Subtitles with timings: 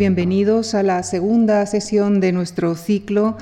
[0.00, 3.36] bienvenidos a la segunda sesión de nuestro ciclo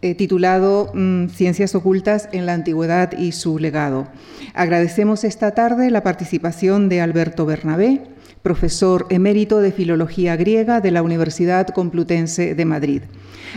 [0.00, 4.08] eh, titulado mm, Ciencias ocultas en la antigüedad y su legado.
[4.54, 8.00] Agradecemos esta tarde la participación de Alberto Bernabé,
[8.42, 13.02] profesor emérito de Filología Griega de la Universidad Complutense de Madrid.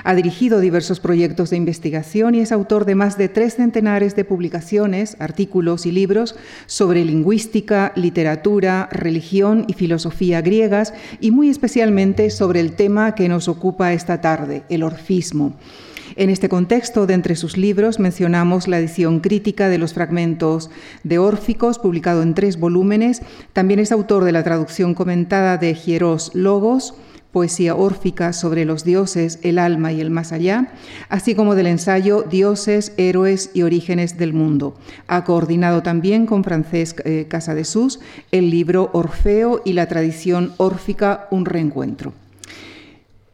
[0.04, 4.26] Ha dirigido diversos proyectos de investigación y es autor de más de tres centenares de
[4.26, 12.60] publicaciones, artículos y libros sobre lingüística, literatura, religión y filosofía griegas y muy especialmente sobre
[12.60, 15.56] el tema que nos ocupa esta tarde, el orfismo.
[16.16, 20.70] En este contexto, de entre sus libros, mencionamos la edición crítica de los fragmentos
[21.04, 23.22] de Órficos, publicado en tres volúmenes.
[23.54, 26.96] También es autor de la traducción comentada de Hieros Logos,
[27.32, 30.74] poesía órfica sobre los dioses, el alma y el más allá,
[31.08, 34.76] así como del ensayo Dioses, Héroes y Orígenes del Mundo.
[35.08, 38.02] Ha coordinado también con Francesc eh, Casadesús
[38.32, 42.14] el libro Orfeo y la tradición órfica, un reencuentro.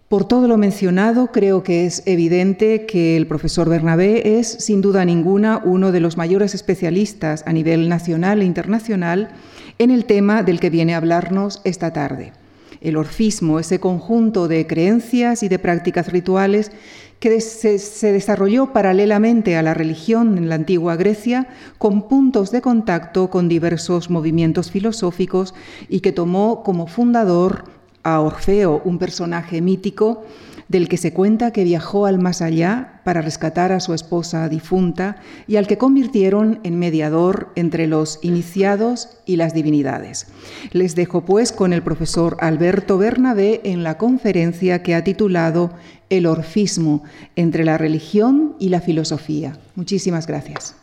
[0.09, 5.03] Por todo lo mencionado, creo que es evidente que el profesor Bernabé es, sin duda
[5.03, 9.31] ninguna, uno de los mayores especialistas a nivel nacional e internacional
[9.80, 12.31] en el tema del que viene a hablarnos esta tarde.
[12.80, 16.72] El orfismo, ese conjunto de creencias y de prácticas rituales
[17.19, 23.30] que se, desarrolló paralelamente a la religión en la antigua Grecia, con puntos de contacto
[23.30, 25.53] con diversos movimientos filosóficos
[25.89, 27.77] y que tomó como fundador
[28.08, 30.23] a Orfeo, un personaje mítico
[30.69, 35.17] del que se cuenta que viajó al más allá para rescatar a su esposa difunta
[35.45, 40.28] y al que convirtieron en mediador entre los iniciados y las divinidades.
[40.72, 45.72] Les dejo pues con el profesor Alberto Bernabé en la conferencia que ha titulado
[46.09, 47.03] El orfismo
[47.35, 49.58] entre la religión y la filosofía.
[49.75, 50.75] Muchísimas gracias.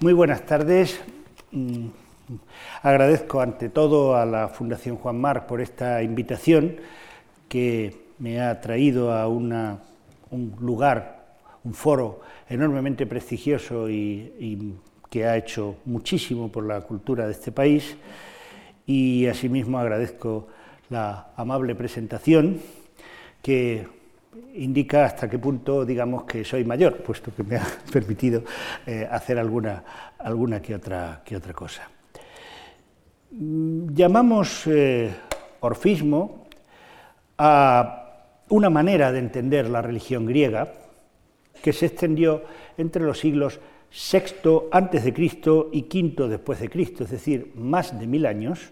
[0.00, 0.98] Muy buenas tardes.
[1.52, 1.88] Mm,
[2.82, 6.76] Agradezco ante todo a la Fundación Juan Marc por esta invitación
[7.50, 9.78] que me ha traído a un
[10.58, 14.74] lugar, un foro enormemente prestigioso y,
[15.10, 17.94] que ha hecho muchísimo por la cultura de este país.
[18.86, 20.48] Y asimismo agradezco
[20.88, 22.58] la amable presentación
[23.42, 23.86] que
[24.54, 28.42] indica hasta qué punto, digamos, que soy mayor, puesto que me ha permitido
[28.86, 29.82] eh, hacer alguna,
[30.18, 31.88] alguna que, otra, que otra cosa.
[33.32, 35.10] Mm, llamamos eh,
[35.60, 36.46] orfismo
[37.38, 37.96] a
[38.48, 40.72] una manera de entender la religión griega
[41.62, 42.42] que se extendió
[42.76, 47.98] entre los siglos VI antes de Cristo y V después de Cristo, es decir, más
[47.98, 48.70] de mil años,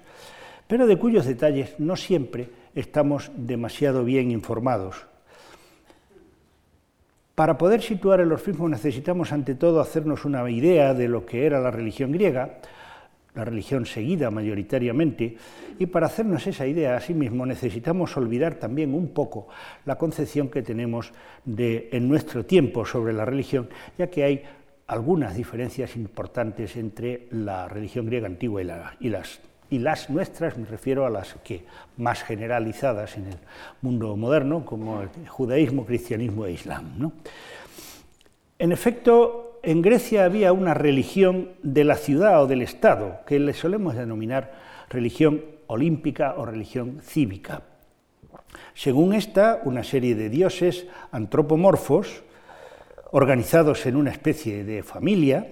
[0.67, 5.08] pero de cuyos detalles no siempre estamos demasiado bien informados.
[7.39, 11.61] Para poder situar el orfismo necesitamos ante todo hacernos una idea de lo que era
[11.61, 12.59] la religión griega,
[13.33, 15.37] la religión seguida mayoritariamente,
[15.79, 19.47] y para hacernos esa idea a sí mismo necesitamos olvidar también un poco
[19.87, 21.13] la concepción que tenemos
[21.47, 24.43] en nuestro tiempo sobre la religión, ya que hay
[24.89, 28.63] algunas diferencias importantes entre la religión griega antigua
[28.99, 29.41] y, las,
[29.71, 31.65] y las nuestras, me refiero a las que
[31.97, 33.39] más generalizadas en el
[33.83, 37.13] mundo moderno, como el judaísmo, cristianismo e islam.
[38.59, 43.53] En efecto, en Grecia había una religión de la ciudad o del Estado, que le
[43.53, 44.53] solemos denominar
[44.89, 47.63] religión olímpica o religión cívica.
[48.75, 52.23] Según esta, una serie de dioses antropomorfos,
[53.11, 55.47] organizados en una especie de familia,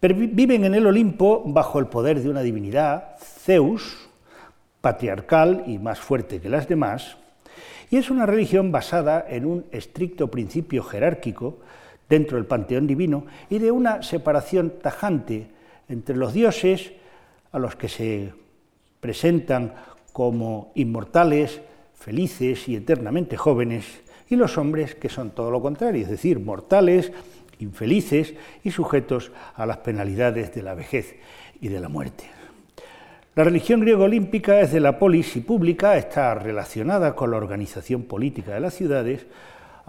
[0.00, 4.08] viven en el Olimpo bajo el poder de una divinidad, Zeus,
[4.80, 7.16] patriarcal y más fuerte que las demás,
[7.90, 11.58] y es una religión basada en un estricto principio jerárquico
[12.08, 15.48] dentro del panteón divino y de una separación tajante
[15.88, 16.92] entre los dioses,
[17.50, 18.32] a los que se
[19.00, 19.74] presentan
[20.12, 21.60] como inmortales,
[21.94, 23.84] felices y eternamente jóvenes,
[24.28, 27.10] y los hombres que son todo lo contrario, es decir, mortales,
[27.58, 31.16] infelices y sujetos a las penalidades de la vejez
[31.60, 32.24] y de la muerte.
[33.34, 38.02] La religión griego olímpica es de la polis y pública, está relacionada con la organización
[38.02, 39.26] política de las ciudades,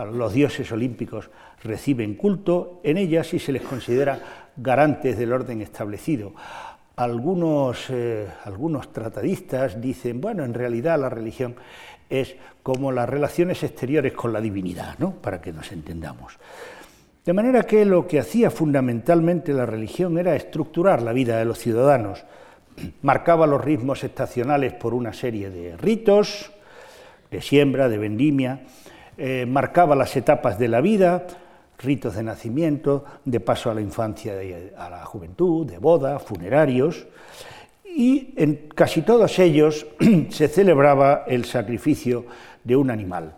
[0.05, 1.29] los dioses olímpicos
[1.63, 6.33] reciben culto en ellas y se les considera garantes del orden establecido.
[6.95, 11.55] Algunos, eh, algunos tratadistas dicen, bueno, en realidad la religión
[12.09, 15.11] es como las relaciones exteriores con la divinidad, ¿no?
[15.15, 16.37] para que nos entendamos.
[17.29, 21.59] De manera que lo que hacía fundamentalmente la religión era estructurar la vida de los
[21.59, 22.25] ciudadanos,
[23.03, 26.49] marcaba los ritmos estacionales por una serie de ritos,
[27.29, 28.61] de siembra, de vendimia,
[29.15, 31.27] eh, marcaba las etapas de la vida,
[31.77, 37.05] ritos de nacimiento, de paso a la infancia y a la juventud, de boda, funerarios,
[37.85, 39.85] y en casi todos ellos
[40.29, 42.25] se celebraba el sacrificio
[42.63, 43.35] de un animal.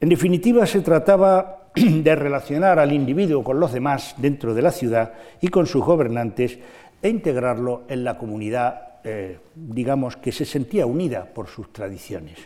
[0.00, 1.65] En definitiva, se trataba
[2.02, 6.58] de relacionar al individuo con los demás dentro de la ciudad y con sus gobernantes
[7.02, 12.38] e integrarlo en la comunidad, eh, digamos, que se sentía unida por sus tradiciones.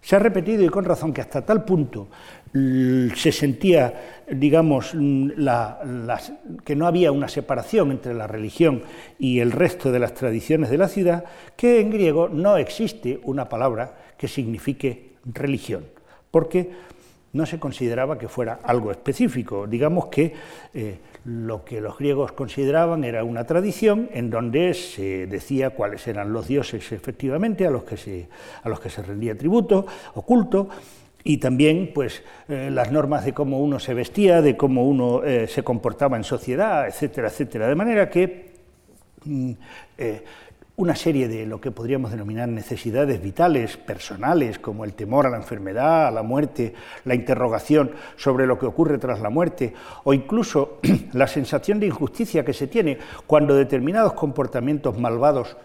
[0.00, 2.08] Se ha repetido y con razón que hasta tal punto
[2.52, 8.82] se sentía, digamos, que no había una separación entre la religión
[9.18, 11.24] y el resto de las tradiciones de la ciudad,
[11.56, 15.84] que en griego no existe una palabra que signifique religión,
[16.30, 16.70] porque
[17.32, 19.66] no se consideraba que fuera algo específico.
[19.66, 20.32] Digamos que
[20.74, 26.32] eh, lo que los griegos consideraban era una tradición en donde se decía cuáles eran
[26.32, 28.28] los dioses efectivamente a los que se,
[28.62, 30.68] a los que se rendía tributo o culto,
[31.24, 35.46] y también pues, eh, las normas de cómo uno se vestía, de cómo uno eh,
[35.46, 37.68] se comportaba en sociedad, etcétera, etcétera.
[37.68, 38.54] De manera que
[39.24, 39.52] mm,
[40.78, 45.36] una serie de lo que podríamos denominar necesidades vitales, personales, como el temor a la
[45.36, 46.72] enfermedad, a la muerte,
[47.04, 50.78] la interrogación sobre lo que ocurre tras la muerte, o incluso
[51.14, 52.96] la sensación de injusticia que se tiene
[53.26, 55.56] cuando determinados comportamientos malvados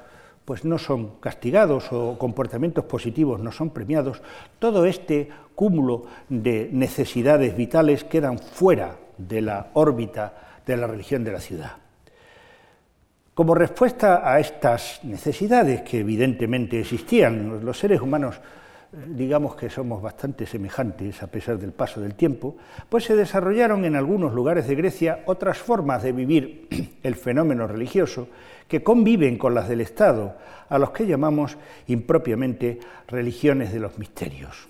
[0.45, 4.19] pues no son castigados o comportamientos positivos no son premiados,
[4.57, 11.31] todo este cúmulo de necesidades vitales quedan fuera de la órbita de la religión de
[11.31, 11.82] la ciudad.
[13.33, 18.39] Como respuesta a estas necesidades que evidentemente existían, los seres humanos
[19.07, 22.55] digamos que somos bastante semejantes a pesar del paso del tiempo,
[22.89, 26.67] pues se desarrollaron en algunos lugares de Grecia otras formas de vivir
[27.03, 28.27] el fenómeno religioso
[28.67, 30.37] que conviven con las del Estado,
[30.69, 31.57] a los que llamamos
[31.87, 34.67] impropiamente religiones de los misterios.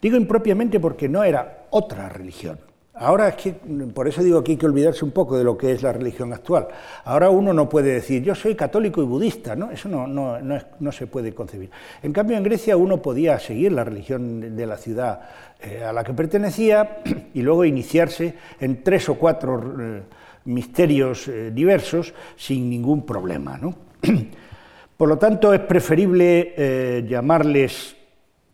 [0.00, 2.58] Digo impropiamente porque no era otra religión,
[3.00, 3.52] Ahora es que,
[3.94, 6.34] por eso digo que hay que olvidarse un poco de lo que es la religión
[6.34, 6.68] actual.
[7.04, 9.70] Ahora uno no puede decir, yo soy católico y budista, ¿no?
[9.70, 11.70] Eso no, no, se puede concebir.
[12.02, 15.22] En cambio, en Grecia uno podía seguir la religión de la ciudad
[15.62, 16.98] eh, a la que pertenecía
[17.32, 20.02] y luego iniciarse en tres o cuatro eh,
[20.44, 23.74] misterios eh, diversos sin ningún problema, ¿no?
[24.98, 27.96] Por lo tanto, es preferible llamarles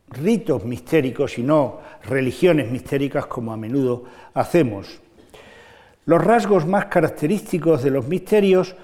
[0.08, 4.04] ritos mistéricos y no religiones mistéricas como a menudo
[4.34, 5.00] hacemos.
[6.04, 8.76] Los rasgos más característicos de los misterios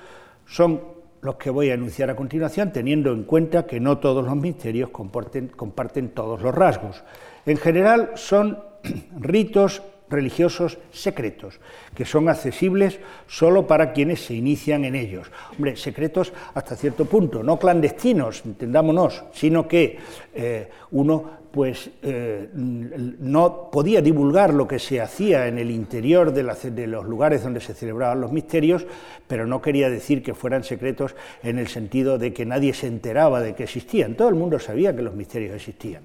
[0.47, 0.81] son
[1.21, 4.91] los que voy a enunciar a continuación, teniendo en cuenta que no todos los misterios
[4.91, 7.05] comparten todos los rasgos.
[7.47, 8.59] En general son
[9.21, 9.83] ritos
[10.13, 11.59] religiosos secretos,
[11.95, 15.31] que son accesibles solo para quienes se inician en ellos.
[15.53, 19.99] Hombre, secretos hasta cierto punto, no clandestinos, entendámonos, sino que
[20.35, 26.45] eh, uno pues eh, no podía divulgar lo que se hacía en el interior de,
[26.71, 28.87] de, los lugares donde se celebraban los misterios,
[29.29, 33.43] pero no quería decir que fueran secretos en el sentido de que nadie se enteraba
[33.43, 34.15] de que existían.
[34.15, 36.03] Todo el mundo sabía que los misterios existían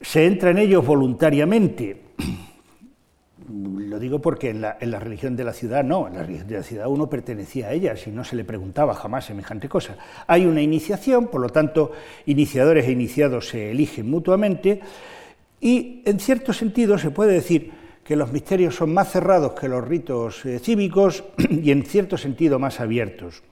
[0.00, 2.02] se entra en ellos voluntariamente.
[3.48, 6.62] Lo digo porque en la, religión de la ciudad no, en la religión de la
[6.62, 9.96] ciudad uno pertenecía a ella, y no se le preguntaba jamás semejante cosa.
[10.28, 11.90] Hay una iniciación, por lo tanto,
[12.26, 14.80] iniciadores e iniciados se eligen mutuamente,
[15.60, 17.72] y en cierto sentido se puede decir
[18.04, 22.58] que los misterios son más cerrados que los ritos eh, cívicos y en cierto sentido
[22.58, 23.42] más abiertos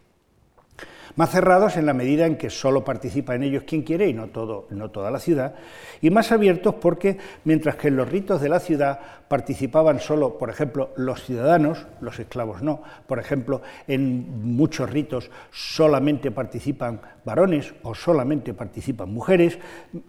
[1.18, 4.28] más cerrados en la medida en que solo participa en ellos quien quiere y no,
[4.28, 5.56] todo, no toda la ciudad,
[6.00, 10.48] y más abiertos porque mientras que en los ritos de la ciudad participaban solo, por
[10.48, 17.96] ejemplo, los ciudadanos, los esclavos no, por ejemplo, en muchos ritos solamente participan varones o
[17.96, 19.58] solamente participan mujeres,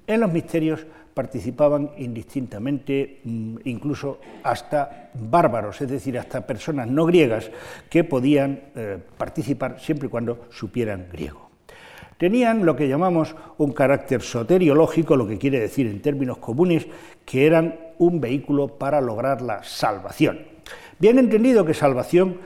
[0.05, 0.85] en los misterios
[1.19, 7.51] participaban indistintamente, mm, incluso hasta bárbaros, es decir, hasta personas no griegas
[7.89, 11.49] que podían eh, participar siempre y cuando supieran griego.
[12.17, 16.87] Tenían lo que llamamos un carácter soteriológico, lo que quiere decir en términos comunes
[17.25, 20.39] que eran un vehículo para lograr la salvación.
[20.99, 22.37] Bien entendido que salvación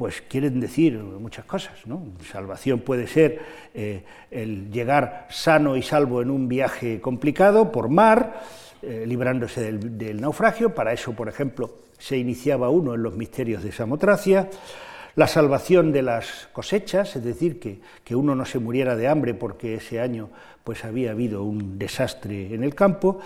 [0.00, 1.74] pues quieren decir muchas cosas.
[1.84, 2.02] ¿no?
[2.32, 3.38] Salvación puede ser
[3.74, 8.40] eh, el llegar sano y salvo en un viaje complicado por mar,
[8.80, 10.74] eh, librándose del, naufragio.
[10.74, 14.48] Para eso, por ejemplo, se iniciaba uno en los misterios de Samotracia.
[15.16, 19.74] La salvación de las cosechas, es decir, que, uno no se muriera de hambre porque
[19.74, 20.30] ese año
[20.64, 23.20] pues, había habido un desastre en el campo.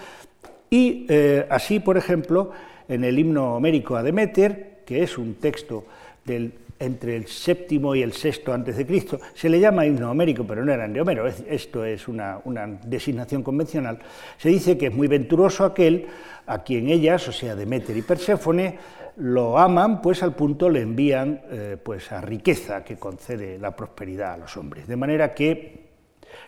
[0.70, 2.50] Y eh, así, por ejemplo,
[2.88, 5.84] en el himno homérico a Demeter, que es un texto
[6.24, 9.20] del entre el séptimo y el sexto antes de Cristo.
[9.34, 12.40] Se le llama himno homérico, pero no eran de Homero, esto es una,
[12.84, 13.98] designación convencional.
[14.38, 16.06] Se dice que es muy venturoso aquel
[16.46, 18.78] a quien ellas, o sea, Demeter y Perséfone,
[19.16, 24.32] lo aman, pues al punto le envían eh, pues a riqueza que concede la prosperidad
[24.34, 24.88] a los hombres.
[24.88, 25.84] De manera que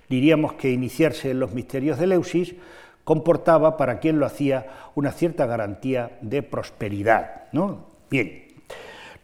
[0.09, 2.56] diríamos que iniciarse en los misterios de Leusis
[3.04, 4.66] comportaba para quien lo hacía
[4.97, 7.45] una cierta garantía de prosperidad.
[7.52, 7.87] ¿no?
[8.11, 8.45] Bien,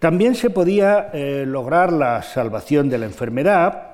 [0.02, 3.92] también se podía eh, lograr la salvación de la enfermedad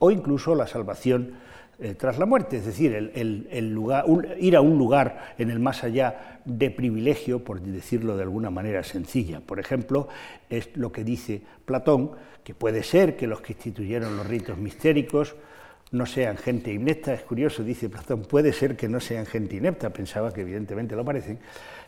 [0.00, 1.34] o incluso la salvación
[1.78, 3.78] eh, tras la muerte, es decir, el,
[4.40, 8.82] ir a un lugar en el más allá de privilegio, por decirlo de alguna manera
[8.82, 9.38] sencilla.
[9.38, 10.08] Por ejemplo,
[10.50, 12.10] es lo que dice Platón,
[12.42, 15.36] que puede ser que los que instituyeron los ritos mistéricos
[15.90, 19.90] no sean gente inepta, es curioso, dice Platón, puede ser que no sean gente inepta,
[19.90, 21.38] pensaba que evidentemente lo parecen,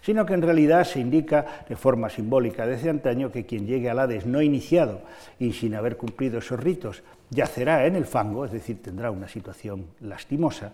[0.00, 3.98] sino que en realidad se indica de forma simbólica desde antaño que quien llegue al
[3.98, 5.02] Hades no iniciado
[5.38, 9.86] y sin haber cumplido esos ritos yacerá en el fango, es decir, tendrá una situación
[10.00, 10.72] lastimosa,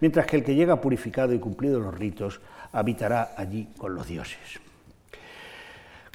[0.00, 2.40] mientras que el que llega purificado y cumplido los ritos
[2.72, 4.60] habitará allí con los dioses.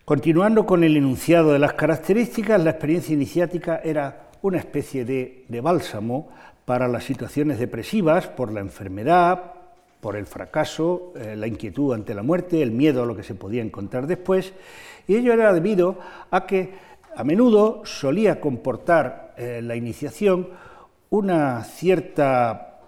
[0.06, 5.62] Continuando con el enunciado de las características, la experiencia iniciática era una especie de, de
[5.62, 6.30] bálsamo
[6.66, 9.54] para las situaciones depresivas por la enfermedad,
[10.00, 13.36] por el fracaso, eh, la inquietud ante la muerte, el miedo a lo que se
[13.36, 14.54] podía encontrar después,
[15.08, 15.98] y ello era debido
[16.30, 16.74] a que
[17.16, 20.50] a menudo solía comportar eh, la iniciación
[21.10, 22.80] una cierta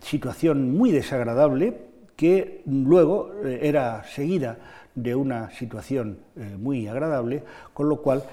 [0.00, 4.58] situación muy desagradable que luego eh, era seguida
[4.94, 6.18] de una situación
[6.58, 8.24] muy agradable, con lo cual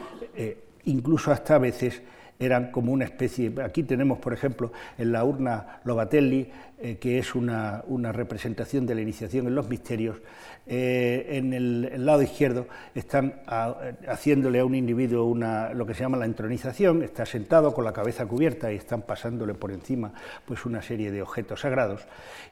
[0.85, 2.01] incluso hasta a veces
[2.39, 7.35] eran como una especie, aquí tenemos por ejemplo en la urna Lobatelli, eh, que es
[7.35, 10.17] una, representación de la iniciación en los misterios,
[10.67, 13.35] eh, en el, lado izquierdo están
[14.07, 17.93] haciéndole a un individuo una, lo que se llama la entronización, está sentado con la
[17.93, 20.13] cabeza cubierta y están pasándole por encima
[20.45, 22.01] pues una serie de objetos sagrados,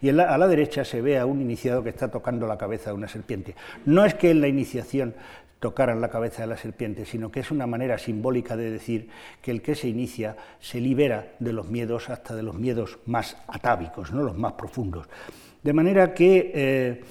[0.01, 2.95] y a la derecha se ve a un iniciado que está tocando la cabeza de
[2.95, 3.55] una serpiente.
[3.85, 5.15] No es que en la iniciación
[5.63, 9.07] tocaran la cabeza de la serpiente, sino que es una manera simbólica de decir
[9.41, 13.37] que el que se inicia se libera de los miedos hasta de los miedos más
[13.47, 14.23] atávicos, ¿no?
[14.23, 15.07] los más profundos.
[15.63, 17.03] De manera que eh,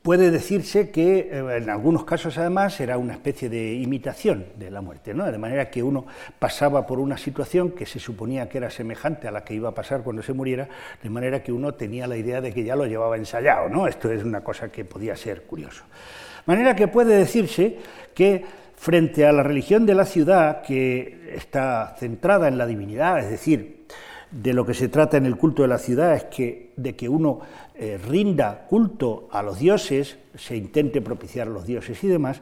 [0.00, 4.80] puede decirse que eh, en algunos casos además era una especie de imitación de la
[4.80, 5.30] muerte, ¿no?
[5.30, 6.06] de manera que uno
[6.38, 9.74] pasaba por una situación que se suponía que era semejante a la que iba a
[9.74, 10.70] pasar cuando se muriera,
[11.02, 13.68] de manera que uno tenía la idea de que ya lo llevaba ensayado.
[13.68, 13.86] ¿no?
[13.86, 15.84] Esto es una cosa que podía ser curioso.
[16.46, 17.78] De manera que puede decirse
[18.14, 18.44] que
[18.76, 23.84] frente a la religión de la ciudad, que está centrada en la divinidad, es decir,
[24.30, 27.08] de lo que se trata en el culto de la ciudad es que, de que
[27.08, 27.40] uno
[27.74, 32.40] eh, rinda culto a los dioses, se intente propiciar a los dioses y demás.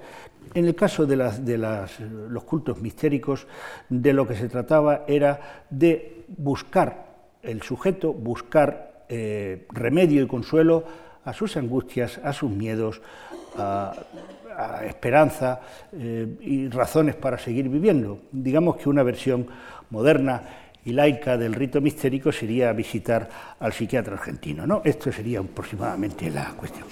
[0.54, 3.46] En el caso de, los cultos mistéricos,
[3.88, 7.08] de lo que se trataba era de buscar
[7.42, 10.84] el sujeto, buscar eh, remedio y consuelo
[11.28, 13.02] a sus angustias, a sus miedos,
[13.58, 13.92] a,
[14.88, 15.60] esperanza
[15.92, 18.22] eh, y razones para seguir viviendo.
[18.32, 19.46] Digamos que una versión
[19.90, 20.42] moderna
[20.84, 23.28] y laica del rito mistérico sería visitar
[23.60, 24.66] al psiquiatra argentino.
[24.66, 24.82] ¿no?
[24.84, 26.86] Esto sería aproximadamente la cuestión.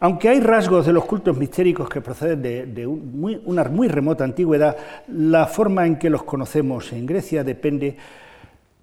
[0.00, 2.42] Aunque hay rasgos de los cultos mistéricos que proceden
[2.74, 4.76] de, una muy remota antigüedad,
[5.08, 7.96] la forma en que los conocemos en Grecia depende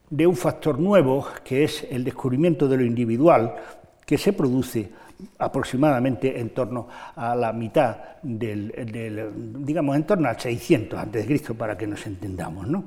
[0.10, 3.56] de un factor nuevo, que es el descubrimiento de lo individual,
[4.06, 4.90] que se produce
[5.40, 11.88] aproximadamente en torno a la mitad del, digamos, en torno al 600 a.C., para que
[11.88, 12.68] nos entendamos.
[12.68, 12.86] ¿no?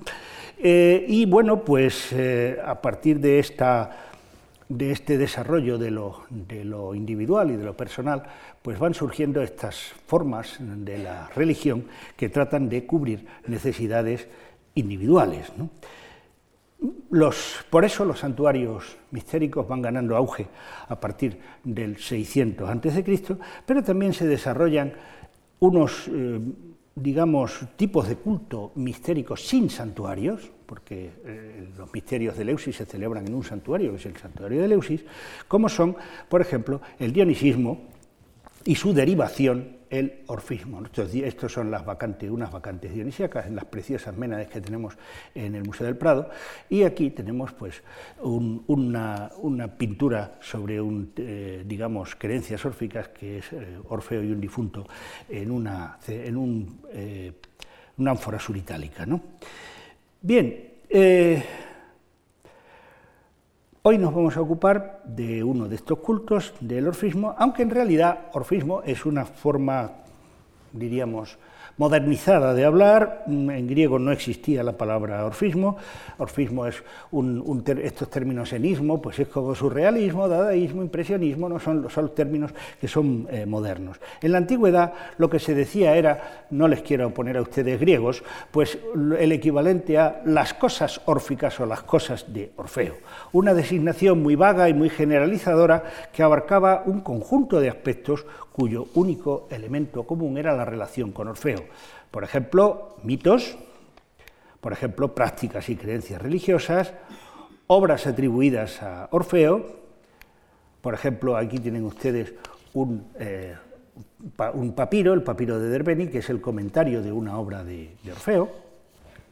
[0.59, 3.91] Eh, y bueno, pues eh, a partir de, esta,
[4.69, 8.23] de este desarrollo de lo, de lo, individual y de lo personal,
[8.63, 11.85] pues van surgiendo estas formas de la religión
[12.17, 14.29] que tratan de cubrir necesidades
[14.75, 15.53] individuales.
[15.57, 15.71] ¿no?
[17.71, 20.47] Por eso los santuarios mistéricos van ganando auge
[20.89, 24.93] a partir del 600 a.C., pero también se desarrollan
[25.61, 26.41] unos, eh,
[26.95, 33.27] digamos, tipos de culto mistéricos sin santuarios, porque eh, los misterios de Leusis se celebran
[33.27, 35.05] en un santuario, que es el santuario de Leusis,
[35.49, 35.97] como son,
[36.29, 37.87] por ejemplo, el dionisismo
[38.65, 40.83] y su derivación el orfismo.
[40.85, 41.85] Estos, son unas
[42.53, 44.97] vacantes dionisíacas en las preciosas ménades que tenemos
[45.35, 46.31] en el Museo del Prado.
[46.69, 47.83] Y aquí tenemos pues,
[48.21, 49.31] una,
[49.79, 54.87] pintura sobre, un, eh, digamos, creencias órficas, que es eh, Orfeo y un difunto,
[55.29, 57.33] en una, en un, eh,
[57.99, 59.07] una ánfora suritálica.
[59.07, 59.21] ¿no?
[60.21, 60.73] Bien,
[63.89, 68.19] Hoy nos vamos a ocupar de uno de estos cultos, del orfismo, aunque en realidad
[68.33, 69.93] orfismo es una forma,
[70.73, 71.39] diríamos,
[71.79, 73.25] modernizada de hablar.
[73.27, 75.77] Mm, en griego no existía la palabra orfismo.
[76.19, 82.15] Orfismo es un, estos términos enismo, pues es como surrealismo, dadaísmo, impresionismo, no son, son
[82.15, 83.99] términos que son eh, modernos.
[84.23, 88.23] En la antigüedad lo que se decía era, no les quiero poner a ustedes griegos,
[88.51, 88.79] pues
[89.19, 92.97] el equivalente a las cosas órficas o las cosas de Orfeo.
[93.33, 98.25] Una designación muy vaga y muy generalizadora que abarcaba un conjunto de aspectos
[98.57, 101.63] cuyo único elemento común era la relación con Orfeo.
[102.11, 103.59] Por ejemplo, mitos,
[104.63, 106.95] por ejemplo, prácticas y creencias religiosas,
[107.67, 109.77] obras atribuidas a Orfeo,
[110.81, 112.33] por ejemplo, aquí tienen ustedes
[112.73, 113.57] un, eh,
[114.55, 118.66] un papiro, el papiro de Derbeni, que es el comentario de una obra de, Orfeo.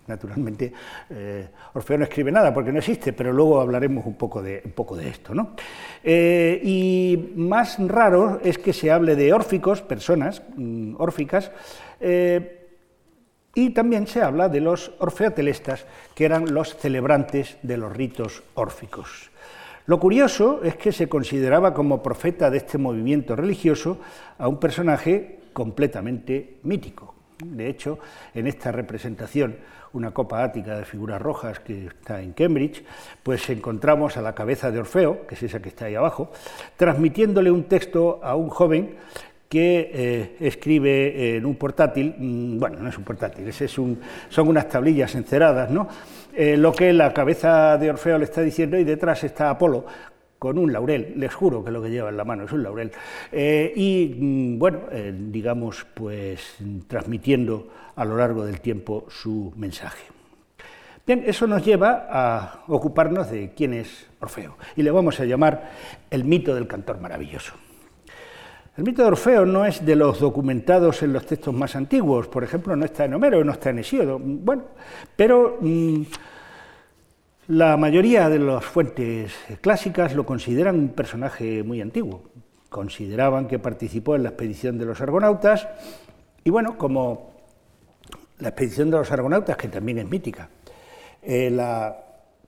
[0.07, 0.73] Naturalmente,
[1.11, 4.73] eh, Orfeo no escribe nada porque no existe, pero luego hablaremos un poco de, un
[4.73, 5.35] poco de esto.
[5.35, 5.55] ¿no?
[6.03, 11.51] Eh, y más raro es que se hable de órficos, personas mm, órficas,
[12.01, 12.61] eh,
[13.55, 19.31] y también se habla de los orfeotelestas, que eran los celebrantes de los ritos órficos.
[19.87, 23.99] Lo curioso es que se consideraba como profeta de este movimiento religioso
[24.39, 27.15] a un personaje completamente mítico.
[27.45, 27.99] De hecho,
[28.35, 29.57] en esta representación
[29.95, 32.85] una copa ática de figuras rojas que está en Cambridge,
[33.23, 36.31] pues encontramos a la cabeza de Orfeo, que es esa que está ahí abajo,
[36.77, 38.97] transmitiéndole un texto a un joven
[39.49, 45.15] que eh, escribe en un portátil, mm, bueno, no es un portátil, son unas tablillas
[45.15, 45.89] enceradas, ¿no?
[46.37, 49.87] Eh, lo que la cabeza de Orfeo le está diciendo y detrás está Apolo
[50.45, 52.93] con un laurel, les juro que lo que lleva en la mano es un laurel,
[53.33, 54.81] eh, y mm, bueno,
[55.31, 60.05] digamos, pues transmitiendo a lo largo del tiempo su mensaje.
[61.07, 65.71] Bien, eso nos lleva a ocuparnos de quién es Orfeo, y le vamos a llamar
[66.11, 67.55] el mito del cantor maravilloso.
[68.77, 72.45] El mito de Orfeo no es de los documentados en los textos más antiguos, por
[72.45, 74.65] ejemplo, no está en Homero, no está en Hesíodo, bueno,
[75.17, 76.03] pero mm,
[77.49, 82.23] la mayoría de las fuentes clásicas lo consideran un personaje muy antiguo.
[82.71, 85.69] Consideraban que participó en la expedición de los argonautas
[86.43, 87.35] y bueno, como
[88.39, 90.49] la expedición de los argonautas, que también es mítica,
[91.23, 91.97] eh, la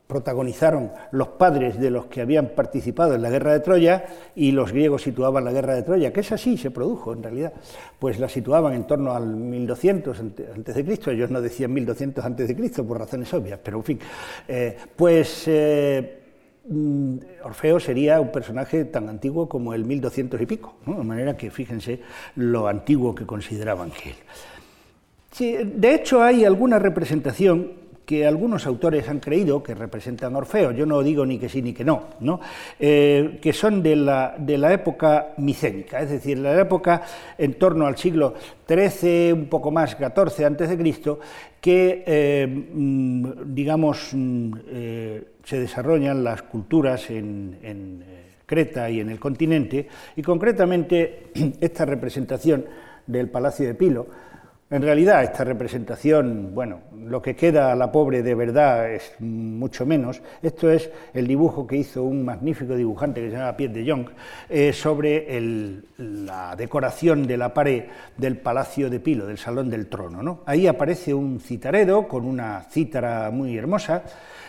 [0.07, 4.05] protagonizaron los padres de los que habían participado en la guerra de Troya
[4.37, 7.53] y los griegos situaban la guerra de Troya, que es así, se produjo en realidad,
[7.99, 12.49] pues la situaban en torno al 1200 antes de Cristo, ellos no decían 1200 antes
[12.49, 13.99] de Cristo por razones obvias, pero en fin,
[14.47, 16.21] eh, pues eh,
[16.69, 21.51] mm, Orfeo sería un personaje tan antiguo como el 1200 y pico, de manera que
[21.51, 22.01] fíjense
[22.37, 25.81] lo antiguo que consideraban que él.
[25.81, 31.03] de hecho hay alguna representación que algunos autores han creído que representan Orfeo, yo no
[31.03, 32.41] digo ni que sí ni que no, ¿no?
[32.79, 37.03] Eh, que son de la, de la, época micénica, es decir, la época
[37.37, 38.35] en torno al siglo
[38.69, 41.19] XIII, un poco más, XIV Cristo,
[41.61, 48.05] que, eh, mm, digamos, mm, eh, se desarrollan las culturas en, en
[48.47, 52.65] Creta y en el continente, y concretamente esta representación
[53.05, 54.07] del Palacio de Pilo,
[54.69, 59.87] en realidad, esta representación, bueno, lo que queda a la pobre de verdad es mucho
[59.87, 60.21] menos.
[60.43, 64.09] Esto es el dibujo que hizo un magnífico dibujante que se llama Pierre de Jong
[64.49, 67.85] eh, sobre la decoración de la pared
[68.17, 70.21] del Palacio de Pilo, del Salón del Trono.
[70.21, 70.41] ¿no?
[70.47, 74.03] Ahí aparece un citaredo con una cítara muy hermosa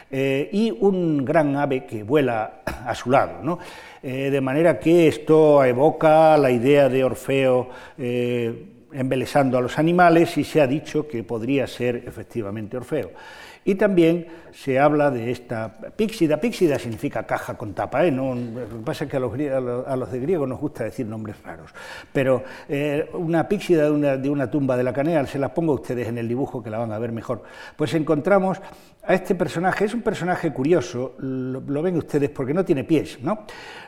[0.09, 3.43] eh, y un gran ave que vuela a su lado.
[3.43, 3.59] ¿no?
[4.01, 7.69] Eh, de manera que esto evoca la idea de Orfeo
[8.91, 13.11] embelesando a los animales y se ha dicho que podría ser efectivamente Orfeo.
[13.67, 16.39] Y también se habla de esta píxida.
[16.39, 18.05] Píxida significa caja con tapa.
[18.05, 18.11] ¿eh?
[18.11, 19.33] No, lo que pasa es que a los,
[19.85, 21.71] a los, de griego nos gusta decir nombres raros.
[22.13, 25.73] Pero eh, una píxida de una, de una, tumba de la Caneal, se las pongo
[25.73, 27.43] a ustedes en el dibujo que la van a ver mejor.
[27.75, 28.61] Pues encontramos
[29.03, 29.83] a este personaje.
[29.83, 33.39] Es un personaje curioso, lo, ven ustedes, porque no tiene pies, ¿no?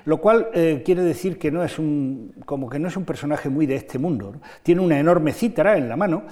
[0.04, 3.48] Lo cual eh, quiere decir que no es un, como que no es un personaje
[3.48, 4.36] muy de este mundo.
[4.62, 6.24] Tiene una enorme cítara en la mano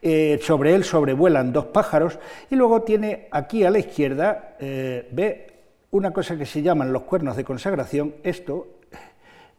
[0.00, 5.46] eh, sobre él sobrevuelan dos pájaros y luego tiene aquí a la izquierda, eh, ve
[5.90, 8.68] una cosa que se llaman los cuernos de consagración, esto,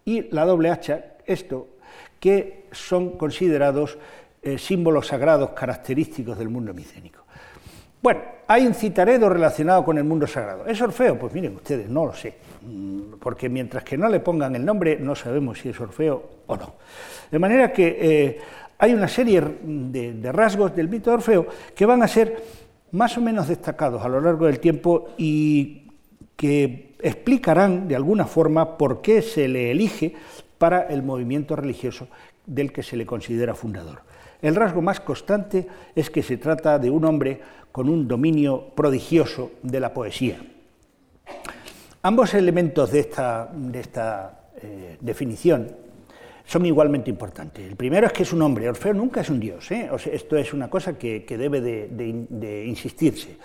[0.06, 1.68] y la doble hacha, esto,
[2.22, 3.98] que son considerados
[4.42, 7.26] eh, símbolos sagrados característicos del mundo micénico.
[8.02, 10.66] Bueno, hay un citaredo relacionado con el mundo sagrado.
[10.66, 11.20] ¿Es Orfeo?
[11.20, 14.98] Pues miren ustedes, no lo sé, mm, porque mientras que no le pongan el nombre
[14.98, 16.76] no sabemos si es Orfeo o no.
[17.30, 18.40] De manera que
[18.80, 22.42] hay una serie de, rasgos del mito de Orfeo que van a ser
[22.92, 25.84] más o menos destacados a lo largo del tiempo y
[26.38, 30.14] que explicarán de alguna forma por qué se le elige
[30.58, 32.08] para el movimiento religioso
[32.46, 34.02] del que se le considera fundador.
[34.42, 37.42] el rasgo más constante es que se trata de un hombre
[37.74, 40.40] con un dominio prodigioso de la poesía.
[42.02, 43.52] Ambos elementos de esta,
[44.62, 45.68] eh, definición
[46.50, 47.64] son igualmente importantes.
[47.64, 49.88] El primero es que es un hombre, Orfeo nunca es un dios, ¿eh?
[50.12, 53.38] esto es una cosa que, debe de, insistirse.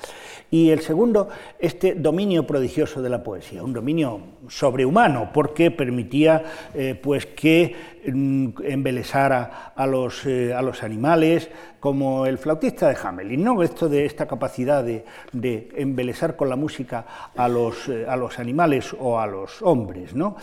[0.50, 6.98] Y el segundo, este dominio prodigioso de la poesía, un dominio sobrehumano, porque permitía eh,
[7.00, 7.76] pues que
[8.10, 13.62] mm, embelesara a los, eh, a los, animales, como el flautista de Hamelin, ¿no?
[13.62, 15.04] esto de esta capacidad de,
[15.76, 17.04] embelesar con la música
[17.36, 20.14] a los, a los animales o a los hombres.
[20.14, 20.36] ¿no?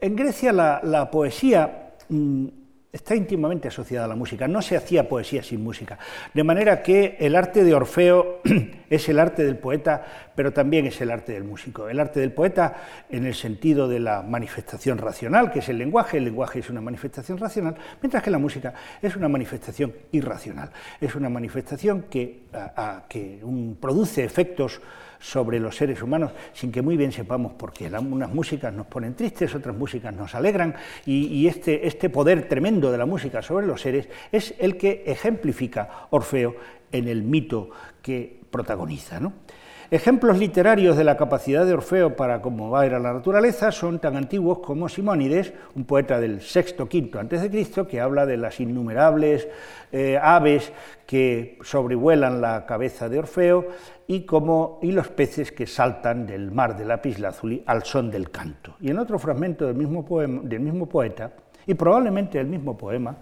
[0.00, 2.46] En Grecia la, poesía mm,
[2.92, 5.98] está íntimamente asociada a la música, no se hacía poesía sin música,
[6.32, 8.40] de manera que el arte de Orfeo
[8.90, 11.88] es el arte del poeta, pero también es el arte del músico.
[11.88, 12.76] El arte del poeta
[13.10, 16.80] en el sentido de la manifestación racional, que es el lenguaje, el lenguaje es una
[16.80, 22.42] manifestación racional, mientras que la música es una manifestación irracional, es una manifestación que,
[23.08, 23.40] que
[23.80, 24.80] produce efectos
[25.18, 27.86] sobre los seres humanos sin que muy bien sepamos por qué.
[27.86, 30.74] Unas músicas nos ponen tristes, otras músicas nos alegran
[31.06, 36.08] y, este, este poder tremendo de la música sobre los seres es el que ejemplifica
[36.10, 36.56] Orfeo
[36.92, 37.70] en el mito
[38.02, 39.20] que protagoniza.
[39.90, 44.58] Ejemplos literarios de la capacidad de Orfeo para conmover a la naturaleza son tan antiguos
[44.58, 49.48] como Simónides, un poeta del sexto quinto antes de Cristo, que habla de las innumerables
[49.90, 50.70] eh, aves
[51.06, 53.68] que sobrevuelan la cabeza de Orfeo
[54.06, 58.74] y, como, y los peces que saltan del mar de lapislázuli al son del canto.
[58.82, 60.04] Y en otro fragmento del mismo,
[60.42, 61.32] del mismo poeta,
[61.66, 63.16] y probablemente del mismo poema,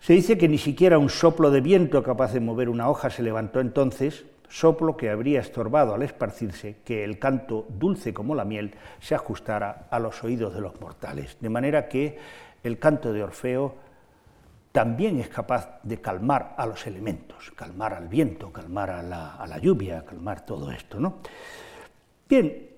[0.00, 3.22] se dice que ni siquiera un soplo de viento capaz de mover una hoja se
[3.22, 8.74] levantó entonces, soplo que habría estorbado al esparcirse que el canto dulce como la miel
[9.00, 11.36] se ajustara a los oídos de los mortales.
[11.40, 12.18] De manera que
[12.62, 13.74] el canto de Orfeo
[14.72, 20.04] también es capaz de calmar a los elementos, calmar al viento, calmar a la, lluvia,
[20.04, 21.00] calmar todo esto.
[21.00, 21.14] ¿no?
[22.28, 22.68] Bien,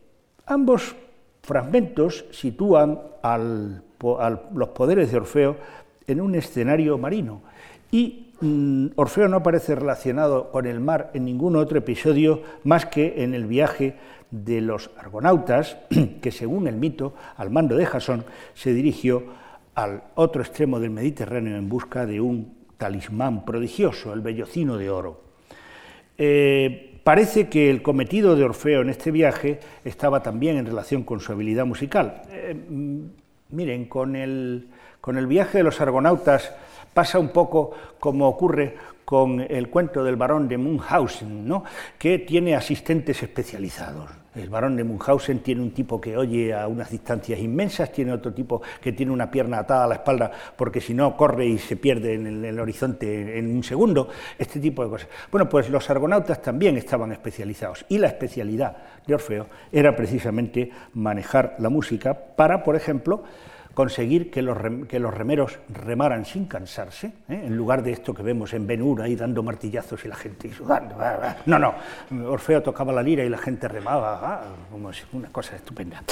[0.47, 0.95] ambos
[1.43, 5.57] fragmentos sitúan a los poderes de Orfeo
[6.07, 7.43] en un escenario marino
[7.91, 13.35] y Orfeo no aparece relacionado con el mar en ningún otro episodio más que en
[13.35, 13.97] el viaje
[14.31, 15.77] de los argonautas,
[16.23, 18.25] que según el mito, al mando de Jasón,
[18.55, 19.25] se dirigió
[19.75, 25.21] al otro extremo del Mediterráneo en busca de un talismán prodigioso, el vellocino de oro.
[26.17, 31.21] Eh, parece que el cometido de Orfeo en este viaje estaba también en relación con
[31.21, 32.23] su habilidad musical.
[32.31, 33.01] Eh, mm,
[33.51, 34.69] miren, con el,
[35.01, 36.53] con el viaje de los argonautas,
[36.93, 38.77] Pasa un poco como ocurre
[39.09, 41.65] con el cuento del barón de Munchausen, ¿no?
[41.99, 44.11] que tiene asistentes especializados.
[44.35, 48.35] El barón de Munchausen tiene un tipo que oye a unas distancias inmensas, tiene otro
[48.35, 51.77] tipo que tiene una pierna atada a la espalda porque si no corre y se
[51.77, 55.09] pierde en el, horizonte en un segundo, este tipo de cosas.
[55.33, 61.57] Bueno, pues los argonautas también estaban especializados y la especialidad de Orfeo era precisamente manejar
[61.61, 63.25] la música para, por ejemplo,
[63.79, 67.43] conseguir que los, que los remeros remaran sin cansarse, ¿eh?
[67.45, 70.97] en lugar de esto que vemos en Benur ahí dando martillazos y la gente sudando.
[71.47, 71.77] No, no,
[72.29, 74.43] Orfeo tocaba la lira y la gente remaba, ah,
[75.13, 76.03] una cosa estupenda.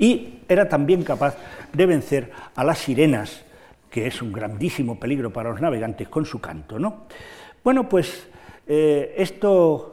[0.00, 1.36] Y era también capaz
[1.72, 3.44] de vencer a las sirenas,
[3.88, 6.76] que es un grandísimo peligro para los navegantes con su canto.
[6.80, 7.04] ¿no?
[7.62, 8.26] Bueno, pues
[8.66, 9.91] eh, esto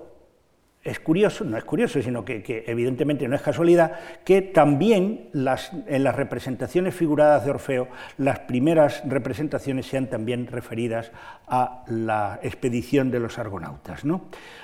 [0.82, 6.16] es curioso, no es curioso, sino que, evidentemente no es casualidad, que también en las
[6.16, 11.12] representaciones figuradas de Orfeo, las primeras representaciones sean también referidas
[11.48, 14.06] a la expedición de los argonautas.
[14.06, 14.22] ¿no?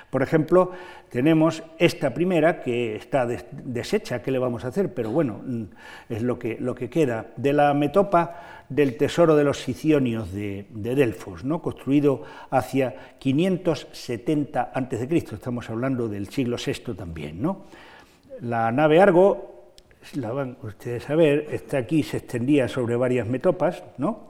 [0.09, 0.71] Por ejemplo,
[1.09, 4.93] tenemos esta primera que está deshecha, ¿qué le vamos a hacer?
[4.93, 5.63] Pero bueno, mm,
[6.09, 10.65] es lo que, lo que queda, de la metopa del tesoro de los sicionios de,
[10.71, 11.61] Delfos, ¿no?
[11.61, 17.41] construido hacia 570 a.C., estamos hablando del siglo VI también.
[17.41, 17.65] ¿no?
[18.41, 19.55] La nave Argo,
[20.13, 24.27] la van ustedes a ver, está aquí, se extendía sobre varias metopas, ¿no?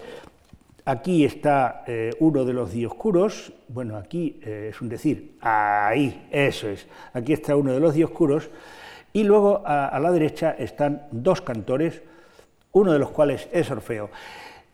[0.88, 6.70] Aquí está eh, uno de los dioscuros, bueno, aquí eh, es un decir, ahí, eso
[6.70, 8.52] es, aquí está uno de los dioscuros,
[9.12, 12.04] y luego a, la derecha están dos cantores,
[12.76, 14.10] uno de los cuales es Orfeo.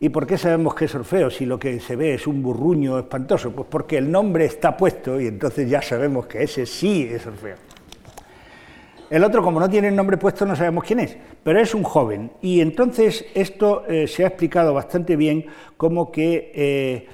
[0.00, 2.98] ¿Y por qué sabemos que es Orfeo si lo que se ve es un burruño
[2.98, 3.52] espantoso?
[3.52, 7.56] Pues porque el nombre está puesto y entonces ya sabemos que ese sí es Orfeo.
[9.08, 11.84] El otro, como no tiene el nombre puesto, no sabemos quién es, pero es un
[11.84, 12.32] joven.
[12.40, 17.06] Y entonces esto eh, se ha explicado bastante bien como que eh,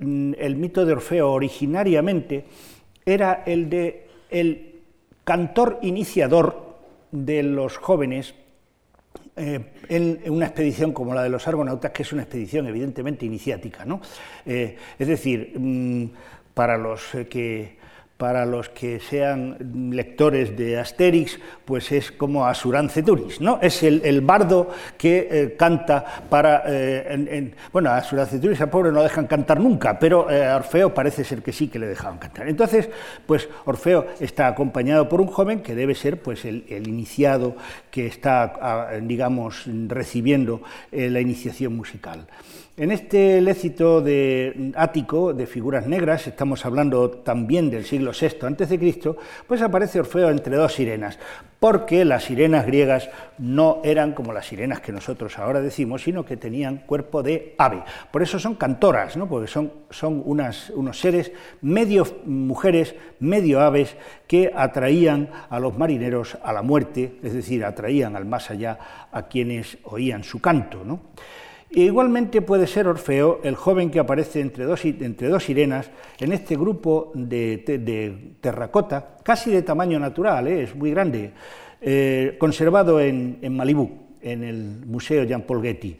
[0.00, 2.44] el mito de Orfeo originariamente
[3.06, 4.82] era el de el
[5.24, 6.76] cantor iniciador
[7.12, 8.34] de los jóvenes
[9.36, 13.84] en una expedición como la de los argonautas, que es una expedición evidentemente iniciática.
[13.84, 14.00] ¿no?
[14.44, 16.04] es decir, mm,
[16.54, 17.83] para los que
[18.16, 23.58] para los que sean lectores de Asterix, pues es como Asuranceturis, ¿no?
[23.60, 26.62] Es el, bardo que eh, canta para...
[26.66, 31.24] Eh, bueno, a Asuranceturis al pobre no dejan cantar nunca, pero eh, a Orfeo parece
[31.24, 32.48] ser que sí que le dejaban cantar.
[32.48, 32.88] Entonces,
[33.26, 37.56] pues Orfeo está acompañado por un joven que debe ser pues el, el iniciado
[37.90, 42.26] que está, digamos, recibiendo la iniciación musical.
[42.76, 49.16] En este lécito de ático de figuras negras, estamos hablando también del siglo VI a.C.,
[49.46, 51.20] pues aparece Orfeo entre dos sirenas,
[51.60, 56.36] porque las sirenas griegas no eran como las sirenas que nosotros ahora decimos, sino que
[56.36, 57.84] tenían cuerpo de ave.
[58.10, 59.28] Por eso son cantoras, ¿no?
[59.28, 66.52] porque son, son unos seres medio mujeres, medio aves, que atraían a los marineros a
[66.52, 70.82] la muerte, es decir, atraían al más allá a quienes oían su canto.
[70.84, 70.98] ¿no?
[71.82, 76.56] Igualmente puede ser Orfeo el joven que aparece entre dos, entre dos sirenas en este
[76.56, 80.62] grupo de, terracota, casi de tamaño natural, ¿eh?
[80.62, 81.32] es muy grande,
[81.80, 83.90] eh, conservado en, en, Malibú,
[84.22, 85.96] en el Museo Jean Paul Getty.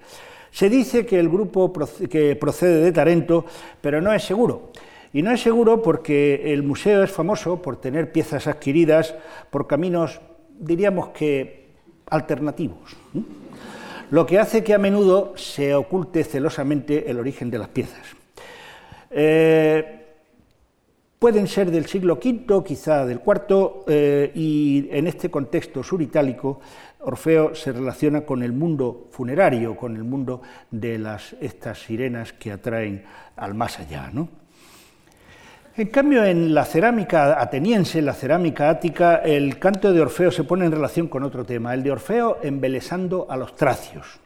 [0.50, 1.72] Se dice que el grupo
[2.08, 3.44] que procede de Tarento,
[3.80, 4.70] pero no es seguro.
[5.12, 9.14] Y no es seguro porque el museo es famoso por tener piezas adquiridas
[9.50, 10.20] por caminos,
[10.58, 11.64] diríamos que,
[12.06, 12.96] alternativos
[14.10, 18.06] lo que hace que a menudo se oculte celosamente el origen de las piezas.
[19.10, 20.04] Eh,
[21.18, 26.60] pueden ser del siglo V, quizá del IV, eh, y en este contexto suritálico
[27.00, 31.00] Orfeo se relaciona con el mundo funerario, con el mundo de
[31.40, 33.04] estas sirenas que atraen
[33.36, 34.10] al más allá.
[34.12, 34.28] ¿no?
[35.76, 40.66] En cambio, en la cerámica ateniense, la cerámica ática, el canto de Orfeo se pone
[40.66, 44.20] en relación con otro tema, el de Orfeo embelesando a los tracios.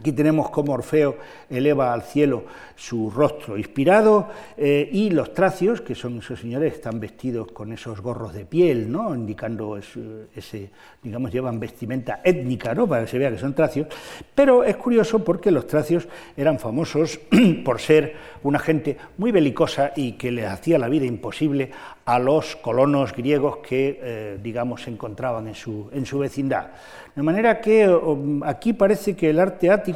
[0.00, 1.18] Aquí tenemos cómo Orfeo
[1.50, 6.98] eleva al cielo su rostro inspirado eh, y los tracios, que son esos señores, están
[6.98, 9.14] vestidos con esos gorros de piel, ¿no?
[9.14, 10.70] indicando ese,
[11.02, 12.86] digamos, llevan vestimenta étnica, ¿no?
[12.86, 13.88] para que se vea que son tracios.
[14.34, 17.20] Pero es curioso porque los tracios eran famosos
[17.64, 21.72] por ser una gente muy belicosa y que les hacía la vida imposible
[22.06, 26.70] a los colonos griegos que, eh, digamos, se encontraban en su, en su vecindad.
[27.14, 27.88] De manera que
[28.44, 29.89] aquí parece que el arte ático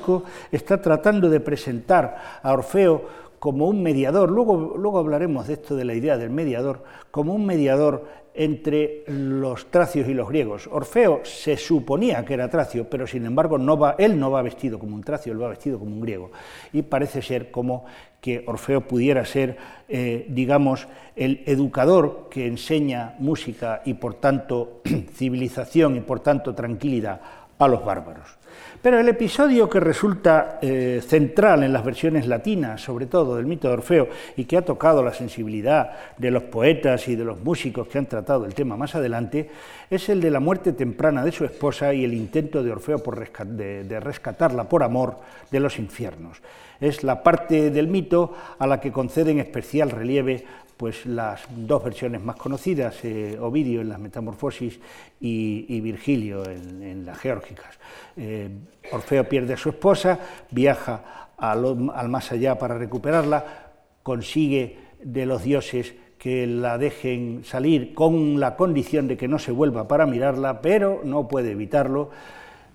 [0.53, 5.85] está tratando de presentar a Orfeo como un mediador, luego, luego hablaremos de esto de
[5.85, 10.69] la idea del mediador, como un mediador entre los tracios y los griegos.
[10.73, 15.05] Orfeo se suponía que era tracio, pero sin embargo él no va vestido como un
[15.05, 16.33] tracio, él va vestido como un griego.
[16.73, 17.85] Y parece ser como
[18.21, 19.57] que Orfeo pudiera ser,
[19.89, 24.81] eh, digamos, el educador que enseña música y por tanto
[25.15, 27.21] civilización y por tanto tranquilidad
[27.59, 28.39] a los bárbaros.
[28.85, 33.67] Pero el episodio que resulta eh, central en las versiones latinas, sobre todo del mito
[33.67, 37.89] de Orfeo, y que ha tocado la sensibilidad de los poetas y de los músicos
[37.89, 39.49] que han tratado el tema más adelante,
[39.89, 43.17] es el de la muerte temprana de su esposa y el intento de Orfeo por
[43.17, 45.17] de rescatarla por amor
[45.51, 46.43] de los infiernos.
[46.79, 50.45] Es la parte del mito a la que conceden especial relieve
[50.77, 54.81] pues las dos versiones más conocidas, eh, Ovidio en las Metamorfosis
[55.21, 57.79] y, Virgilio en, las Geórgicas.
[58.17, 58.49] Eh,
[58.93, 60.19] Orfeo pierde a su esposa,
[60.51, 63.71] viaja al, más allá para recuperarla,
[64.03, 69.53] consigue de los dioses que la dejen salir con la condición de que no se
[69.53, 72.11] vuelva para mirarla, pero no puede evitarlo.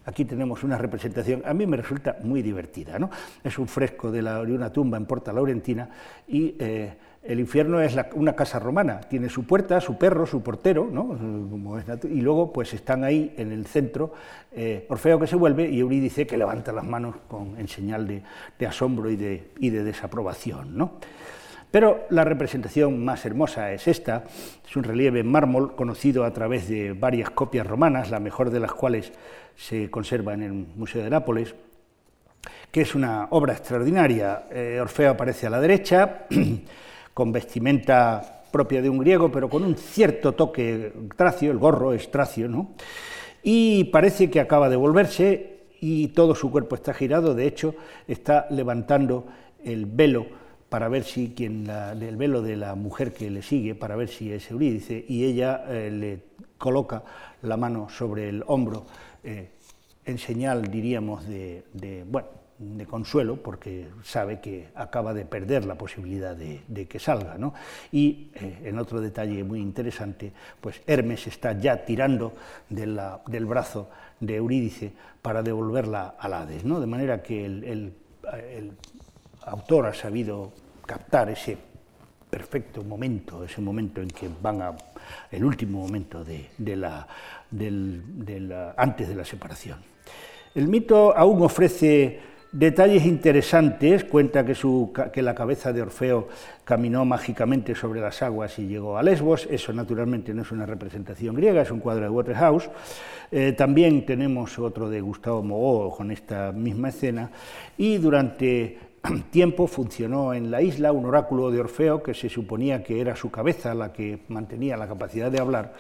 [0.06, 2.98] Aquí tenemos una representación, a mí me resulta muy divertida.
[3.00, 3.10] ¿no?
[3.44, 5.90] Es un fresco de, la, una tumba en Porta Laurentina
[6.28, 10.88] y eh, el infierno es una casa romana, tiene su puerta, su perro, su portero,
[10.92, 11.18] ¿no?
[12.04, 14.14] y luego pues están ahí en el centro
[14.52, 18.68] eh, Orfeo que se vuelve y Eurídice que levanta las manos con, en señal de,
[18.68, 20.78] asombro y de, desaprobación.
[20.78, 20.94] ¿no?
[21.70, 24.24] Pero la representación más hermosa es esta,
[24.68, 28.60] es un relieve en mármol conocido a través de varias copias romanas, la mejor de
[28.60, 29.12] las cuales
[29.56, 31.54] se conserva en el Museo de Nápoles,
[32.72, 34.46] que es una obra extraordinaria.
[34.52, 36.26] Eh, Orfeo aparece a la derecha,
[37.20, 42.10] con vestimenta propia de un griego, pero con un cierto toque tracio, el gorro es
[42.10, 42.72] tracio, ¿no?
[43.44, 47.76] Y parece que acaba de volverse y todo su cuerpo está girado, de hecho,
[48.08, 49.26] está levantando
[49.66, 50.28] el velo
[50.70, 54.32] para ver si quien el velo de la mujer que le sigue, para ver si
[54.32, 56.20] es Eurídice, y ella eh, le
[56.58, 57.04] coloca
[57.42, 58.86] la mano sobre el hombro
[59.26, 59.50] eh,
[60.06, 61.66] en señal, diríamos, de,
[62.08, 62.30] bueno,
[62.60, 67.38] de consuelo porque sabe que acaba de perder la posibilidad de, que salga.
[67.92, 72.34] Y eh, en otro detalle muy interesante, pues Hermes está ya tirando
[72.70, 74.92] del brazo de Eurídice
[75.22, 76.82] para devolverla al Hades, ¿no?
[76.82, 77.94] de manera que el,
[79.42, 80.52] autor ha sabido
[80.86, 81.58] captar ese
[82.30, 84.76] perfecto momento, ese momento en que van a
[85.32, 87.08] el último momento de, la,
[88.78, 89.80] antes de la separación.
[90.54, 92.20] El mito aún ofrece
[92.52, 96.28] detalles interesantes, cuenta que, la cabeza de Orfeo
[96.64, 101.36] caminó mágicamente sobre las aguas y llegó a Lesbos, eso naturalmente no es una representación
[101.36, 102.70] griega, es un cuadro de Waterhouse.
[103.32, 107.30] Eh, también tenemos otro de Gustavo Mogó con esta misma escena,
[107.78, 108.78] y durante
[109.32, 113.30] tiempo funcionó en la isla un oráculo de Orfeo que se suponía que era su
[113.30, 115.74] cabeza la que mantenía la capacidad de hablar.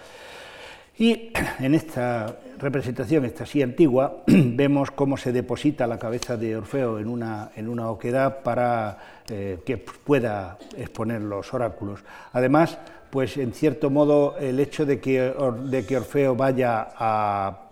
[0.99, 6.99] Y en esta representación, esta así antigua, vemos cómo se deposita la cabeza de Orfeo
[6.99, 8.97] en una, en una oquedad para
[9.29, 12.01] eh, que pueda exponer los oráculos.
[12.33, 12.77] Además,
[13.09, 15.33] pues en cierto modo el hecho de que,
[15.63, 17.65] de que Orfeo vaya a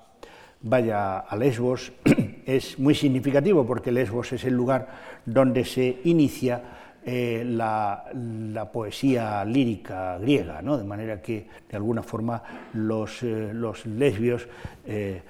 [0.61, 1.91] vaya a Lesbos
[2.45, 4.87] es muy significativo porque Lesbos es el lugar
[5.25, 6.61] donde se inicia
[7.09, 10.77] eh, la, poesía lírica griega, ¿no?
[10.77, 12.43] de manera que de alguna forma
[12.73, 13.53] los, eh,
[13.85, 14.45] lesbios,
[14.85, 15.21] eh,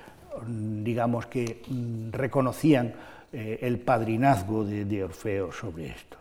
[0.47, 2.93] digamos que mm, reconocían
[3.31, 6.17] el padrinazgo de, Orfeo sobre esto.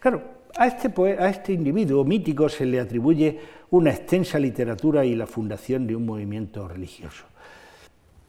[0.00, 0.20] Claro,
[0.56, 3.38] a este, a este individuo mítico se le atribuye
[3.70, 7.26] una extensa literatura y la fundación de un movimiento religioso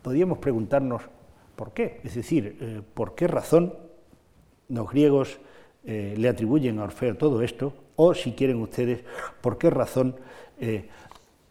[0.04, 1.02] podríamos preguntarnos
[1.56, 3.74] por qué, es decir, por qué razón
[4.70, 5.40] los griegos
[5.86, 9.04] eh, le atribuyen a Orfeo todo esto, o si quieren ustedes,
[9.42, 10.16] por qué razón
[10.60, 10.88] eh,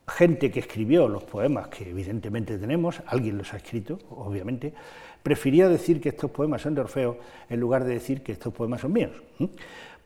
[0.08, 4.72] gente que escribió los poemas que evidentemente tenemos, alguien los ha escrito, obviamente,
[5.22, 7.18] prefería decir que estos poemas son de Orfeo
[7.48, 9.12] en lugar de decir que estos poemas son míos.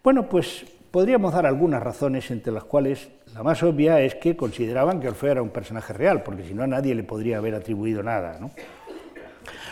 [0.03, 5.01] Bueno, pues podríamos dar algunas razones entre las cuales la más obvia es que consideraban
[5.01, 8.03] que Orfeo era un personaje real, porque si no a nadie le podría haber atribuido
[8.03, 8.39] nada.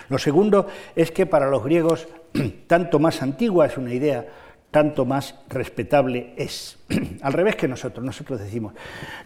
[0.08, 2.08] Lo segundo es que para los griegos,
[2.66, 4.26] tanto más antigua es una idea
[4.74, 6.76] tanto más respetable es.
[7.22, 8.74] Al revés que nosotros, nosotros decimos,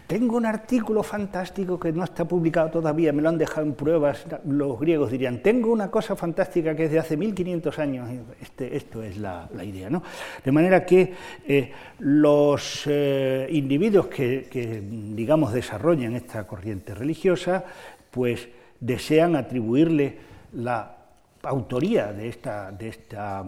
[0.05, 4.27] tengo un artículo fantástico que no está publicado todavía, me lo han dejado en pruebas,
[4.45, 9.01] los griegos dirían, tengo una cosa fantástica que es de hace 1500 años, este, esto
[9.01, 9.89] es la, idea.
[9.89, 10.03] ¿no?
[10.45, 11.15] De manera que
[11.47, 17.65] eh, los eh, individuos que, que, digamos, desarrollan esta corriente religiosa,
[18.11, 18.47] pues
[18.79, 20.15] desean atribuirle
[20.53, 20.98] la
[21.43, 22.71] autoría de esta...
[22.71, 23.45] De esta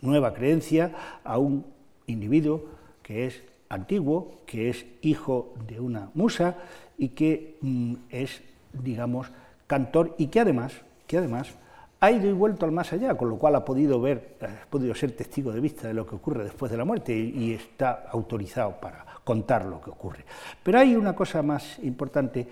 [0.00, 1.64] nueva creencia a un
[2.06, 2.64] individuo
[3.02, 6.56] que es antiguo, que es hijo de una musa
[6.98, 9.28] y que mm, es, digamos,
[9.66, 10.72] cantor y que además,
[11.06, 11.54] que además
[11.98, 14.94] ha ido y vuelto al más allá, con lo cual ha podido ver, ha podido
[14.94, 18.78] ser testigo de vista de lo que ocurre después de la muerte y está autorizado
[18.80, 20.24] para contar lo que ocurre.
[20.62, 22.46] Pero hay una cosa más importante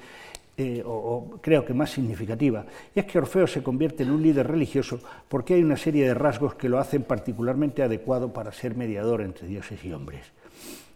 [0.56, 2.64] eh, o, creo que más significativa,
[2.94, 6.14] y es que Orfeo se convierte en un líder religioso porque hay una serie de
[6.14, 10.22] rasgos que lo hacen particularmente adecuado para ser mediador entre dioses y hombres.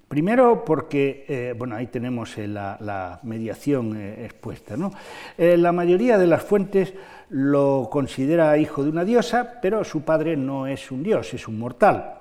[0.07, 4.77] Primero porque, eh, bueno, ahí tenemos eh, la, mediación expuesta.
[4.77, 4.92] ¿no?
[5.37, 6.94] la mayoría de las fuentes
[7.31, 11.59] lo considera hijo de una diosa, pero su padre no es un dios, es un
[11.59, 12.17] mortal.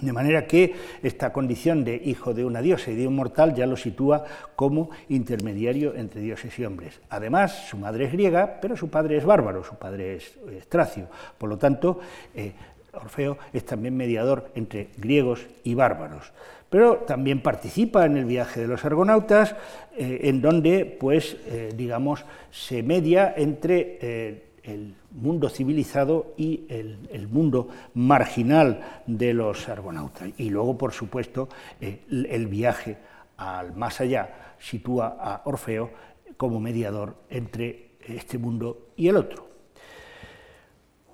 [0.00, 3.66] De manera que esta condición de hijo de una diosa y de un mortal ya
[3.66, 7.00] lo sitúa como intermediario entre dioses y hombres.
[7.08, 10.36] Además, su madre es griega, pero su padre es bárbaro, su padre es,
[10.68, 11.06] tracio.
[11.38, 12.00] Por lo tanto,
[12.34, 12.52] eh,
[12.92, 16.32] Orfeo es también mediador entre griegos y bárbaros.
[16.68, 19.54] Pero también participa en el viaje de los argonautas,
[19.96, 27.68] eh, en donde, pues, eh, digamos, se media entre el mundo civilizado y el, mundo
[27.94, 30.30] marginal de los argonautas.
[30.36, 31.48] Y luego, por supuesto,
[31.80, 32.98] el, viaje
[33.36, 35.90] al más allá sitúa a Orfeo
[36.36, 39.48] como mediador entre este mundo y el otro.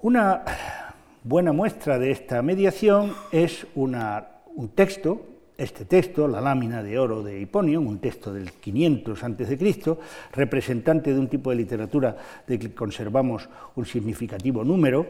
[0.02, 0.44] Una
[1.22, 3.94] buena muestra de esta mediación es un
[4.74, 9.96] texto este texto, la lámina de oro de Hiponio, un texto del 500 a.C.,
[10.32, 15.06] representante de un tipo de literatura de que conservamos un significativo número,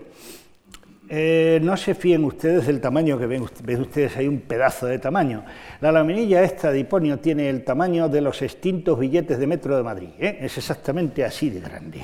[1.09, 5.45] eh, no se fíen ustedes del tamaño que ven, ustedes, hay un pedazo de tamaño.
[5.81, 9.83] La laminilla esta de Hiponio tiene el tamaño de los extintos billetes de metro de
[9.83, 10.39] Madrid, ¿eh?
[10.41, 12.01] es exactamente así de grande.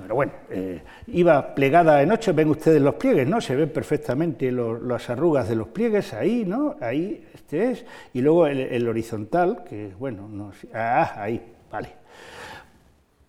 [0.00, 3.40] Pero bueno, eh, iba plegada en ocho, ven ustedes los pliegues, ¿no?
[3.40, 6.76] Se ven perfectamente las arrugas de los pliegues ahí, ¿no?
[6.80, 11.40] Ahí este es, y luego el, horizontal, que bueno, no, ah, ahí,
[11.70, 11.88] vale.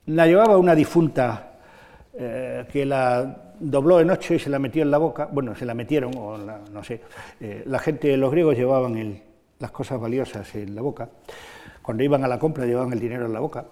[0.07, 1.53] La llevaba una difunta
[2.13, 5.65] eh, que la dobló en ocho y se la metió en la boca, bueno, se
[5.65, 7.01] la metieron, o no sé,
[7.39, 9.21] eh, la gente, los griegos llevaban
[9.59, 11.09] las cosas valiosas en la boca,
[11.81, 13.65] cuando iban a la compra llevaban el dinero en la boca,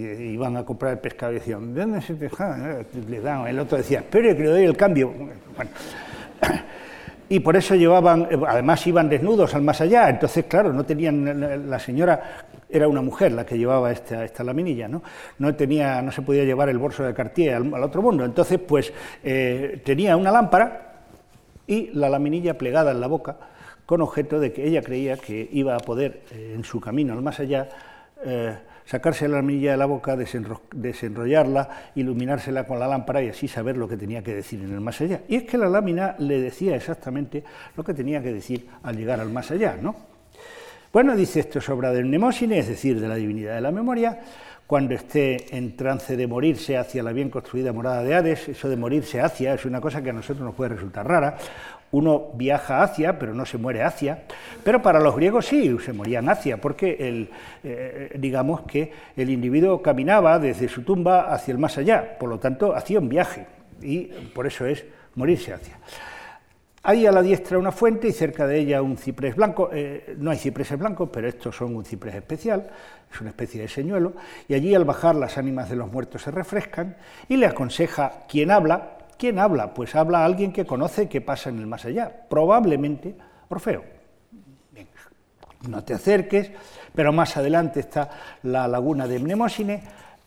[0.00, 2.84] iban a comprar el pescado y decían, ¿de dónde se pescado?
[3.08, 5.12] Le dan, el otro decía, espere que le doy el cambio.
[7.28, 11.78] Y por eso llevaban, además iban desnudos al más allá, entonces claro, no tenían, la
[11.80, 15.02] señora era una mujer la que llevaba esta, esta laminilla, ¿no?
[15.40, 18.92] No, tenía, no se podía llevar el bolso de Cartier al, otro mundo, entonces pues
[19.24, 21.02] eh, tenía una lámpara
[21.66, 23.36] y la laminilla plegada en la boca
[23.86, 27.22] con objeto de que ella creía que iba a poder eh, en su camino al
[27.22, 27.68] más allá
[28.24, 28.56] eh,
[28.86, 33.88] sacarse la laminilla de la boca, desenrollarla, iluminársela con la lámpara y así saber lo
[33.88, 35.22] que tenía que decir en el más allá.
[35.28, 37.44] Y es que la lámina le decía exactamente
[37.76, 39.94] lo que tenía que decir al llegar al más allá, ¿no?
[40.92, 44.20] Bueno, dice esto es obra del Mnemósine, es decir, de la divinidad de la memoria,
[44.66, 48.76] cuando esté en trance de morirse hacia la bien construida morada de Hades, eso de
[48.76, 51.36] morirse hacia es una cosa que a nosotros nos puede resultar rara,
[51.92, 54.24] uno viaja hacia, pero no se muere hacia.
[54.64, 57.30] Pero para los griegos sí, se morían hacia, porque el,
[57.62, 62.38] eh, digamos que el individuo caminaba desde su tumba hacia el más allá, por lo
[62.38, 63.46] tanto hacía un viaje,
[63.80, 64.84] y por eso es
[65.14, 65.78] morirse hacia.
[66.88, 69.70] Hay a la diestra una fuente y cerca de ella un ciprés blanco.
[69.72, 72.70] Eh, no hay cipreses blancos, pero estos son un ciprés especial,
[73.12, 74.12] es una especie de señuelo.
[74.46, 76.96] Y allí al bajar las ánimas de los muertos se refrescan
[77.28, 79.72] y le aconseja quien habla, ¿Quién habla?
[79.72, 83.14] Pues habla alguien que conoce qué pasa en el más allá, probablemente
[83.48, 83.84] Orfeo.
[85.68, 86.50] no te acerques,
[86.94, 88.10] pero más adelante está
[88.42, 89.82] la laguna de Mnemósine,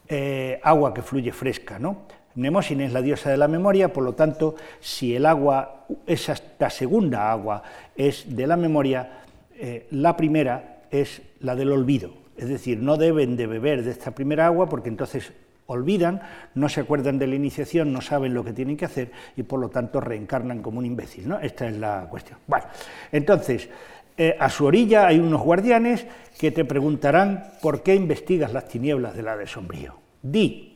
[0.08, 2.04] eh, agua que fluye fresca, ¿no?
[2.36, 7.32] Mnemósine es la diosa de la memoria, por lo tanto, si el agua, esta segunda
[7.32, 7.62] agua
[7.96, 9.24] es de la memoria,
[9.56, 12.12] eh, la primera es la del olvido.
[12.38, 15.34] Es decir, no deben de beber de esta primera agua porque entonces
[15.70, 16.22] olvidan,
[16.56, 19.60] no se acuerdan de la iniciación, no saben lo que tienen que hacer y por
[19.60, 21.28] lo tanto reencarnan como un imbécil.
[21.28, 21.40] ¿no?
[21.40, 22.40] Esta es la cuestión.
[22.48, 22.66] Bueno,
[23.12, 23.70] entonces,
[24.18, 26.06] eh, a su orilla hay unos guardianes
[26.38, 29.96] que te preguntarán por qué investigas las tinieblas del Hades sombrío.
[30.22, 30.69] Di,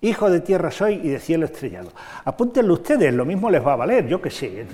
[0.00, 1.90] Hijo de tierra soy y de cielo estrellado.
[2.24, 4.64] Apúntenlo ustedes, lo mismo les va a valer, yo qué sé.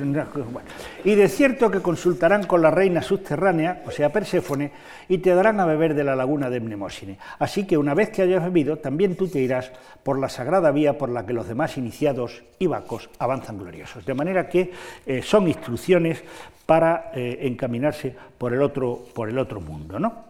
[1.02, 4.70] Y de cierto que consultarán con la reina subterránea, o sea, Perséfone,
[5.08, 7.18] y te darán a beber de la laguna de Mnemósine.
[7.38, 9.72] Así que una vez que hayas bebido, también tú te irás
[10.02, 14.04] por la sagrada vía por la que los demás iniciados y vacos avanzan gloriosos.
[14.04, 14.72] De manera que
[15.06, 16.22] eh, son instrucciones
[16.66, 19.98] para eh, encaminarse por el otro, por el otro mundo.
[19.98, 20.24] ¿no?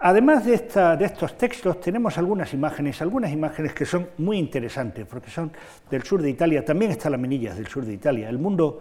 [0.00, 5.50] Además de, estos textos, tenemos algunas imágenes, algunas imágenes que son muy interesantes, porque son
[5.90, 8.28] del sur de Italia, también están las menillas del sur de Italia.
[8.28, 8.80] El mundo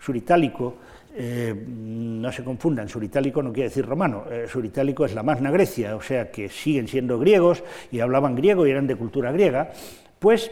[0.00, 0.74] suritálico,
[1.14, 5.94] eh, no se confundan, suritálico no quiere decir romano, eh, suritálico es la Magna Grecia,
[5.94, 9.70] o sea que siguen siendo griegos y hablaban griego y eran de cultura griega,
[10.18, 10.50] pues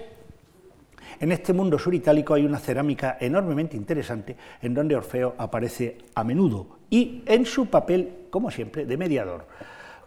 [1.18, 6.78] en este mundo suritálico hay una cerámica enormemente interesante en donde Orfeo aparece a menudo
[6.90, 9.46] y en su papel, como siempre, de mediador.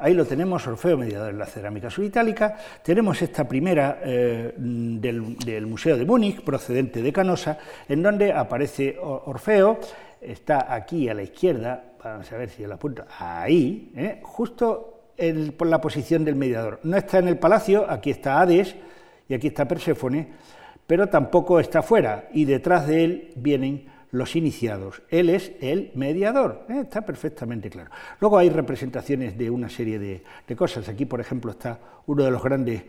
[0.02, 2.56] Ahí lo tenemos, Orfeo mediador en la cerámica suritálica.
[2.82, 9.78] Tenemos esta primera eh, del, Museo de Múnich, procedente de Canosa, en donde aparece Orfeo,
[10.22, 15.02] está aquí a la izquierda, vamos a ver si la apunto, ahí, eh, justo
[15.58, 16.80] por la posición del mediador.
[16.84, 18.74] No está en el palacio, aquí está Hades
[19.28, 20.30] y aquí está Perséfone,
[20.88, 25.02] pero tampoco está fuera, y detrás de él vienen los iniciados.
[25.10, 26.82] Él es el mediador, ¿eh?
[26.82, 27.92] está perfectamente claro.
[28.20, 30.24] Luego hay representaciones de una serie de,
[30.56, 30.90] cosas.
[30.90, 32.84] Aquí, por ejemplo, está uno de los grandes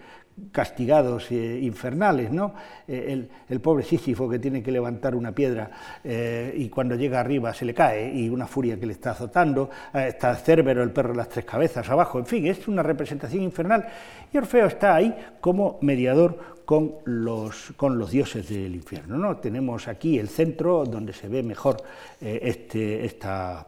[0.52, 2.54] castigados eh, infernales, ¿no?
[2.86, 5.70] Eh, el, pobre Sísifo que tiene que levantar una piedra
[6.02, 10.34] y cuando llega arriba se le cae y una furia que le está azotando, está
[10.34, 13.86] Cerbero, el perro de las tres cabezas, abajo, en fin, es una representación infernal
[14.32, 19.18] y Orfeo está ahí como mediador con los, con los dioses del infierno.
[19.18, 19.38] ¿no?
[19.38, 21.82] Tenemos aquí el centro donde se ve mejor
[22.20, 23.66] eh, este, esta,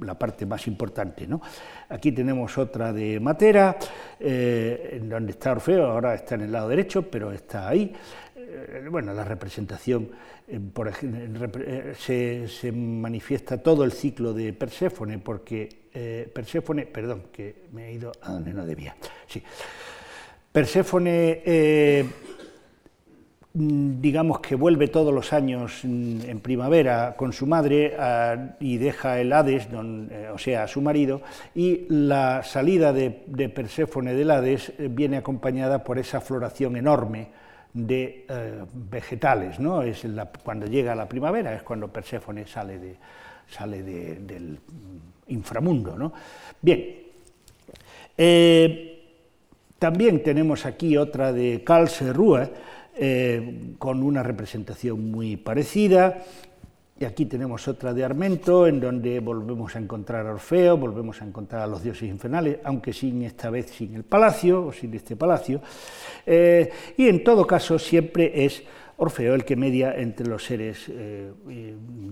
[0.00, 1.26] la parte más importante.
[1.26, 1.40] ¿no?
[1.88, 3.76] Aquí tenemos otra de Matera,
[4.18, 7.92] eh, en donde está Orfeo, ahora está en el lado derecho, pero está ahí.
[8.36, 10.10] Eh, bueno, la representación,
[10.72, 15.68] por se, se, manifiesta todo el ciclo de Perséfone, porque
[16.32, 18.96] Perséfone, perdón, que me he ido a donde no debía.
[19.26, 19.42] Sí.
[20.52, 22.04] Perséfone, eh,
[23.52, 27.96] digamos que vuelve todos los años mm, en primavera con su madre
[28.60, 31.20] y deja el Hades, eh, o sea, a su marido,
[31.54, 33.10] y la salida de,
[33.48, 37.28] Perséfone del Hades eh, viene acompañada por esa floración enorme
[37.72, 38.26] de
[38.90, 39.82] vegetales, ¿no?
[39.82, 40.04] Es
[40.42, 42.96] cuando llega la primavera, es cuando Perséfone sale, de,
[43.48, 44.58] sale del
[45.28, 46.12] inframundo, ¿no?
[46.60, 46.96] Bien.
[49.78, 52.50] También tenemos aquí otra de Karl Serrue,
[53.02, 56.18] eh, con una representación muy parecida.
[56.98, 61.24] Y aquí tenemos otra de Armento, en donde volvemos a encontrar a Orfeo, volvemos a
[61.24, 65.16] encontrar a los dioses infernales, aunque sin esta vez sin el palacio, o sin este
[65.16, 65.62] palacio.
[66.26, 68.62] Eh, y en todo caso siempre es
[68.98, 71.32] Orfeo el que media entre los seres, eh,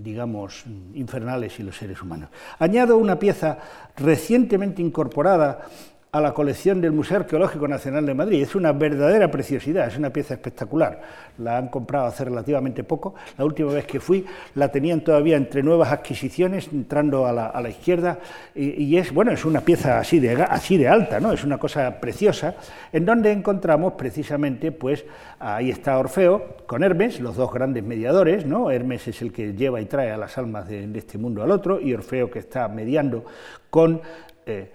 [0.01, 0.65] digamos,
[0.95, 2.31] infernales y los seres humanos.
[2.57, 3.59] Añado una pieza
[3.95, 5.67] recientemente incorporada
[6.11, 8.41] a la colección del Museo Arqueológico Nacional de Madrid.
[8.41, 11.01] Es una verdadera preciosidad, es una pieza espectacular.
[11.37, 13.13] La han comprado hace relativamente poco.
[13.37, 18.17] La última vez que fui la tenían todavía entre nuevas adquisiciones, entrando a la, izquierda,
[18.55, 21.31] y, es, bueno, es una pieza así de, así de alta, ¿no?
[21.31, 22.55] es una cosa preciosa,
[22.91, 25.05] en donde encontramos precisamente, pues
[25.39, 28.71] ahí está Orfeo con Hermes, los dos grandes mediadores, ¿no?
[28.71, 31.79] Hermes es el que lleva y trae a las almas de, este mundo al otro,
[31.79, 33.25] y Orfeo que está mediando
[33.69, 34.01] con...
[34.47, 34.71] Eh,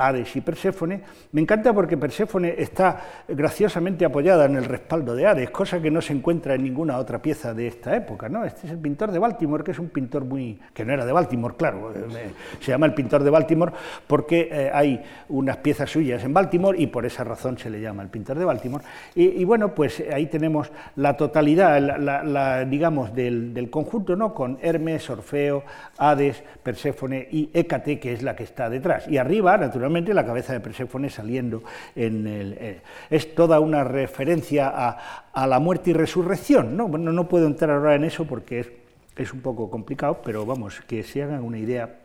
[0.00, 5.50] Hades y Perséfone, me encanta porque Perséfone está graciosamente apoyada en el respaldo de Hades,
[5.50, 8.28] cosa que no se encuentra en ninguna otra pieza de esta época.
[8.28, 8.44] ¿no?
[8.44, 10.58] Este es el pintor de Baltimore, que es un pintor muy.
[10.72, 12.30] que no era de Baltimore, claro, eh,
[12.60, 13.72] se llama el pintor de Baltimore
[14.06, 18.02] porque eh, hay unas piezas suyas en Baltimore y por esa razón se le llama
[18.02, 18.84] el pintor de Baltimore.
[19.14, 24.32] Y, bueno, pues ahí tenemos la totalidad, la, digamos, del, del, conjunto, ¿no?
[24.32, 25.62] con Hermes, Orfeo,
[25.98, 29.06] Hades, Perséfone y Hécate, que es la que está detrás.
[29.08, 31.62] Y arriba, naturalmente, la cabeza de Perséfone saliendo
[31.94, 32.52] en el...
[32.58, 32.80] Eh,
[33.10, 36.88] es toda una referencia a, la muerte y resurrección, ¿no?
[36.88, 38.68] Bueno, no puedo entrar ahora en eso porque es,
[39.16, 41.96] es un poco complicado, pero vamos, que se hagan una idea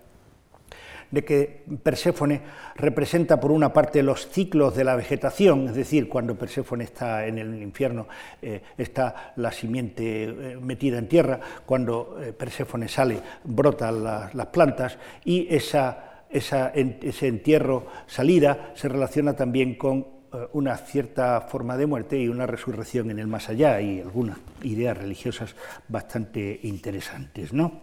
[1.11, 2.41] de que Perséfone
[2.75, 7.37] representa por una parte los ciclos de la vegetación, es decir, cuando Perséfone está en
[7.37, 8.07] el infierno
[8.41, 15.47] eh, está la simiente eh, metida en tierra, cuando Perséfone sale brotan las plantas y
[15.53, 19.99] esa ese entierro, salida, se relaciona también con
[20.33, 24.37] eh, una cierta forma de muerte y una resurrección en el más allá y algunas
[24.63, 25.55] ideas religiosas
[25.87, 27.53] bastante interesantes.
[27.53, 27.81] ¿no?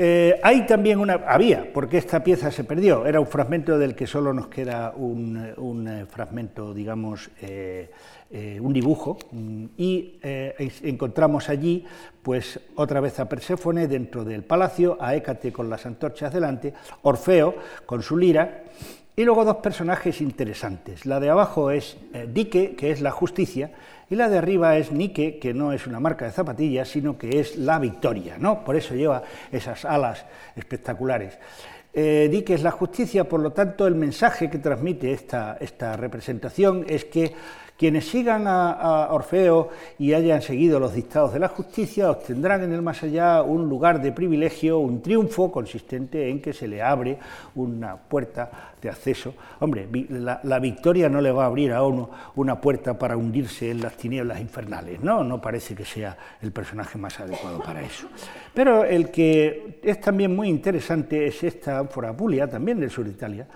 [0.00, 4.06] Eh, hay también una, había, porque esta pieza se perdió, era un fragmento del que
[4.06, 7.90] solo nos queda un, eh, fragmento, digamos, eh,
[8.60, 11.84] un dibujo mm, y encontramos allí
[12.22, 17.56] pues otra vez a Perséfone dentro del palacio, a Hécate con las antorchas delante, Orfeo
[17.84, 18.62] con su lira
[19.16, 21.06] y luego dos personajes interesantes.
[21.06, 21.96] La de abajo es
[22.32, 23.72] Dique, que es la justicia,
[24.10, 27.40] y la de arriba es Nike, que no es una marca de zapatillas, sino que
[27.40, 28.64] es la victoria, ¿no?
[28.64, 30.24] Por eso lleva esas alas
[30.56, 31.38] espectaculares.
[31.92, 37.04] Dique es la justicia, por lo tanto, el mensaje que transmite esta, esta representación es
[37.06, 37.32] que
[37.78, 42.82] quienes sigan a, Orfeo y hayan seguido los dictados de la justicia obtendrán en el
[42.82, 47.18] más allá un lugar de privilegio, un triunfo consistente en que se le abre
[47.54, 49.32] una puerta de acceso.
[49.60, 53.80] Hombre, la, victoria no le va a abrir a uno una puerta para hundirse en
[53.80, 55.22] las tinieblas infernales, ¿no?
[55.22, 58.08] No parece que sea el personaje más adecuado para eso.
[58.52, 63.12] Pero el que es también muy interesante es esta ánfora Apulia, también del sur de
[63.12, 63.46] Italia,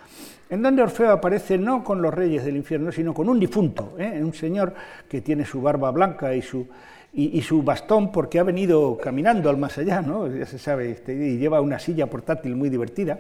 [0.53, 4.21] en donde Orfeo aparece no con los reyes del infierno, sino con un difunto, ¿eh?
[4.23, 4.75] un señor
[5.09, 10.03] que tiene su barba blanca y su, bastón porque ha venido caminando al más allá,
[10.03, 10.27] ¿no?
[10.29, 13.19] ya se sabe, este, y lleva una silla portátil muy divertida.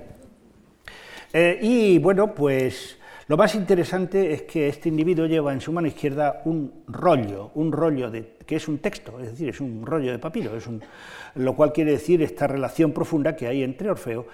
[1.33, 5.89] Eh, y bueno, pues lo más interesante es que este individuo lleva en su mano
[5.89, 10.13] izquierda un rollo, un rollo de, que es un texto, es decir, es un rollo
[10.13, 10.83] de papiro, es un,
[11.37, 14.27] lo cual quiere decir esta relación profunda que hay entre Orfeo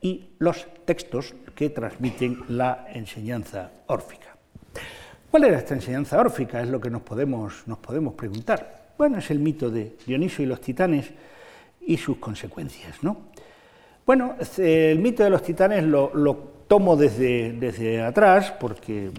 [0.00, 4.36] y los textos que transmiten la enseñanza órfica.
[5.30, 6.62] ¿Cuál era esta enseñanza órfica?
[6.62, 8.92] Es lo que nos podemos, nos podemos preguntar.
[8.96, 11.10] Bueno, es el mito de Dioniso y los titanes
[11.80, 13.02] y sus consecuencias.
[13.02, 13.16] ¿no?
[14.06, 19.10] Bueno, el mito de los titanes lo, tomo desde, desde, atrás porque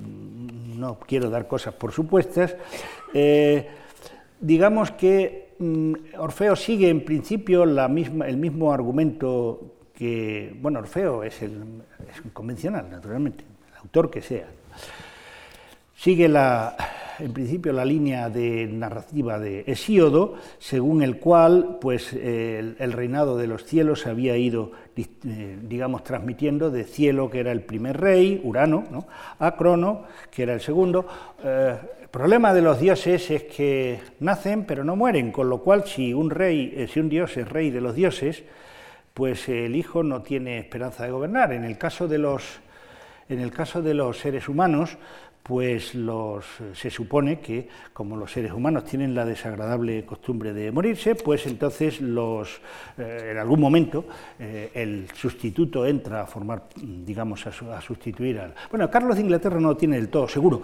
[0.76, 2.56] no quiero dar cosas por supuestas.
[3.14, 3.68] Eh,
[4.40, 11.24] digamos que mm, Orfeo sigue en principio la misma, el mismo argumento que, bueno, Orfeo
[11.24, 14.46] es, el, es convencional, naturalmente, el autor que sea.
[15.96, 23.38] Sigue en principio la línea de narrativa de Hesíodo, según el cual pues, el, reinado
[23.38, 28.00] de los cielos se había ido, eh, digamos, transmitiendo de cielo, que era el primer
[28.00, 29.08] rey, Urano, ¿no?
[29.40, 31.08] a Crono, que era el segundo.
[31.44, 35.86] Eh, el problema de los dioses es que nacen pero no mueren, con lo cual
[35.88, 38.44] si un rey, eh, si un dios es rey de los dioses,
[39.18, 41.52] pues el hijo no tiene esperanza de gobernar.
[41.52, 42.60] En el caso de los,
[43.28, 44.96] en el caso de los seres humanos,
[45.42, 51.16] pues los, se supone que como los seres humanos tienen la desagradable costumbre de morirse,
[51.16, 52.62] pues entonces los,
[53.00, 54.06] eh, en algún momento
[54.38, 58.54] eh, el sustituto entra a formar, digamos, a, sustituir al...
[58.70, 60.62] Bueno, Carlos de Inglaterra no lo tiene del todo seguro,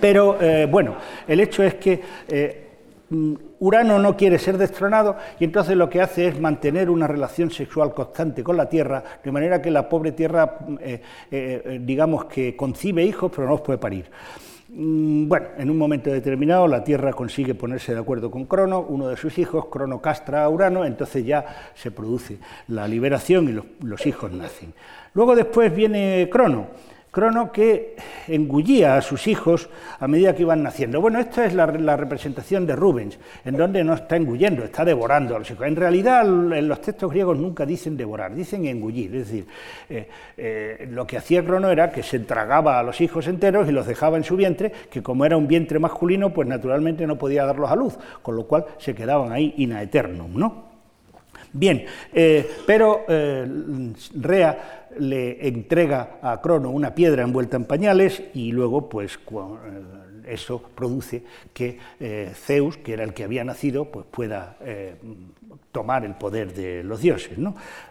[0.00, 0.96] pero eh, bueno,
[1.28, 2.65] el hecho es que
[3.10, 7.94] Urano no quiere ser destronado y entonces lo que hace es mantener una relación sexual
[7.94, 12.24] constante con la Tierra, de manera que la pobre Tierra, mm, eh, eh, eh, digamos
[12.24, 14.06] que concibe hijos, pero no los puede parir.
[14.68, 19.08] Mm, bueno, en un momento determinado la Tierra consigue ponerse de acuerdo con Crono, uno
[19.08, 22.38] de sus hijos, Crono castra a Urano, entonces ya se produce
[22.68, 24.74] la liberación y los hijos nacen.
[25.14, 26.66] Luego después viene Crono
[27.16, 27.96] Crono que
[28.28, 31.00] engullía a sus hijos a medida que iban naciendo.
[31.00, 35.38] Bueno, esta es la, representación de Rubens, en donde no está engullendo, está devorando a
[35.38, 35.66] los hijos.
[35.66, 39.16] En realidad, en los textos griegos nunca dicen devorar, dicen engullir.
[39.16, 39.46] Es decir,
[39.88, 40.06] eh,
[40.36, 43.86] eh, lo que hacía Crono era que se tragaba a los hijos enteros y los
[43.86, 47.70] dejaba en su vientre, que como era un vientre masculino, pues naturalmente no podía darlos
[47.70, 50.65] a luz, con lo cual se quedaban ahí in aeternum, ¿no?
[51.52, 53.04] Bien, eh, pero
[54.20, 60.62] Rea le entrega a Crono una piedra envuelta en pañales y luego pues eh, eso
[60.74, 61.22] produce
[61.52, 64.94] que eh, Zeus, que era el que había nacido, pues pueda eh,
[65.72, 67.38] tomar el poder de los dioses.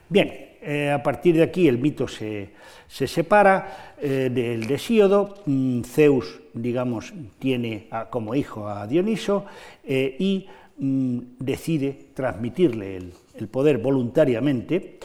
[0.09, 0.51] Bien,
[0.91, 2.49] a partir de aquí el mito se,
[2.87, 9.45] separa del Desíodo, mm, Zeus, digamos, tiene como hijo a Dioniso
[9.87, 10.47] y
[10.79, 13.13] mm, decide transmitirle el,
[13.49, 14.99] poder voluntariamente.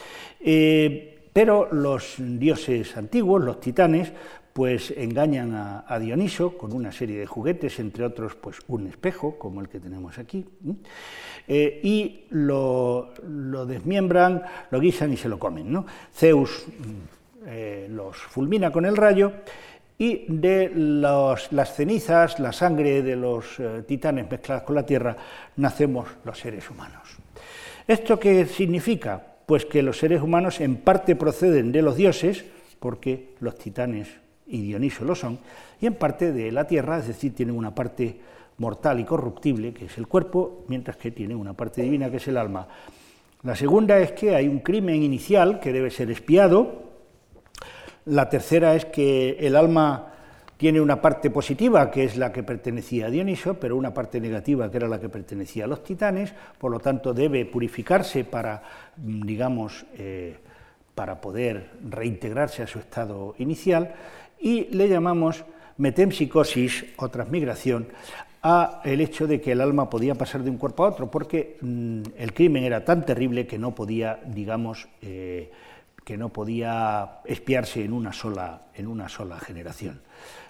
[1.33, 4.11] Pero los dioses antiguos, los titanes,
[4.53, 5.53] pues engañan
[5.87, 9.79] a, Dioniso con una serie de juguetes, entre otros pues un espejo, como el que
[9.79, 10.45] tenemos aquí,
[11.47, 13.13] eh, y lo,
[13.67, 15.71] desmiembran, lo guisan y se lo comen.
[15.71, 15.85] ¿no?
[16.13, 19.31] Zeus mm, eh, los fulmina con el rayo
[19.97, 25.15] y de las cenizas, la sangre de los eh, titanes mezcladas con la tierra,
[25.57, 27.20] nacemos los seres humanos.
[27.87, 29.31] ¿Esto qué significa?
[29.51, 32.45] pues que los seres humanos en parte proceden de los dioses,
[32.79, 34.07] porque los titanes
[34.47, 35.39] y Dioniso lo son,
[35.81, 38.17] y en parte de la tierra, es decir, tienen una parte
[38.59, 42.27] mortal y corruptible, que es el cuerpo, mientras que tienen una parte divina, que es
[42.29, 42.65] el alma.
[43.43, 46.83] La segunda es que hay un crimen inicial que debe ser espiado.
[48.05, 50.10] La tercera es que el alma
[50.61, 54.69] tiene una parte positiva, que es la que pertenecía a Dioniso, pero una parte negativa,
[54.69, 58.61] que era la que pertenecía a los titanes, por lo tanto debe purificarse para,
[58.97, 60.37] mm, digamos, eh,
[60.93, 63.95] para poder reintegrarse a su estado inicial,
[64.39, 65.43] y le llamamos
[65.77, 67.87] metempsicosis o transmigración
[68.43, 71.57] a el hecho de que el alma podía pasar de un cuerpo a otro, porque
[71.59, 75.49] mm, el crimen era tan terrible que no podía, digamos, eh,
[76.05, 80.01] que no podía espiarse en una sola, en una sola generación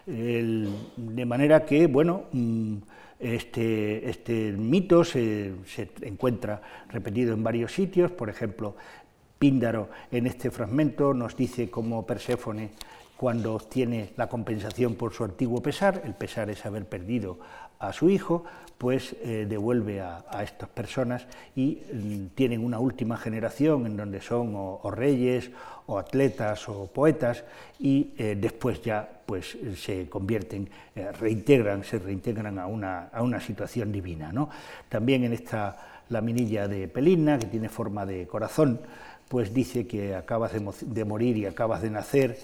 [0.06, 2.78] de manera que, bueno, mm,
[3.20, 5.54] este, este mito se,
[6.02, 8.76] encuentra repetido en varios sitios, por ejemplo,
[9.38, 12.72] Píndaro en este fragmento nos dice cómo Perséfone,
[13.18, 17.39] cuando obtiene la compensación por su antiguo pesar, el pesar es haber perdido
[17.82, 18.46] a su hijo,
[18.78, 24.54] pues eh, devuelve a, estas personas y mm, tienen una última generación en donde son
[24.56, 25.52] o, reyes
[25.86, 27.44] o atletas o poetas
[27.80, 33.40] y eh, después ya pues se convierten, eh, reintegran, se reintegran a una, a una
[33.40, 34.32] situación divina.
[34.32, 34.50] ¿no?
[34.90, 38.80] También en esta laminilla de Peligna, que tiene forma de corazón,
[39.28, 40.52] pues dice que acabas
[40.82, 42.38] de morir y acabas de nacer,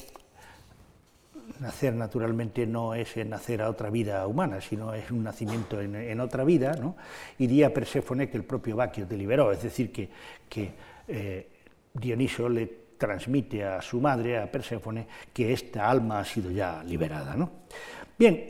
[1.60, 6.43] nacer naturalmente no es nacer a otra vida humana, sino es un nacimiento en, otra
[6.43, 6.95] vida, ¿no?
[7.38, 10.10] y di a Perséfone que el propio Baquio te liberó, es decir, que,
[10.50, 10.72] que
[11.08, 11.48] eh,
[11.93, 17.36] Dioniso le transmite a su madre, a Perséfone, que esta alma ha sido ya liberada.
[17.36, 17.50] ¿no?
[18.18, 18.48] Bien,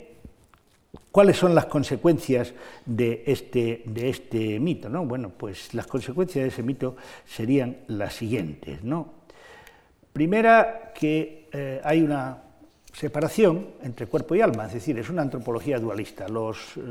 [1.11, 2.53] ¿cuáles son las consecuencias
[2.85, 4.89] de este, de este mito?
[4.89, 5.05] ¿no?
[5.05, 6.95] Bueno, pues las consecuencias de ese mito
[7.25, 8.83] serían las siguientes.
[8.83, 9.13] ¿no?
[10.13, 12.43] Primera, que eh, hay una
[12.97, 16.27] separación entre cuerpo y alma, es decir, es una antropología dualista.
[16.27, 16.81] Los, eh,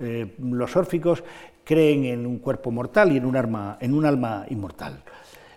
[0.00, 1.24] eh, los órficos
[1.64, 5.02] creen en un cuerpo mortal y en un, alma, en un alma inmortal.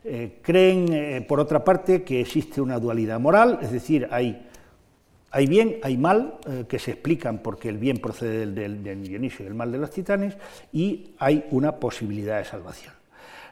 [0.06, 4.48] Eh, creen, por otra parte, que existe una dualidad moral, es decir, hay,
[5.32, 6.36] hay bien, hay mal,
[6.70, 9.92] que se explican porque el bien procede del, del Dionisio y el mal de los
[9.92, 10.38] titanes,
[10.72, 12.94] y hay una posibilidad de salvación.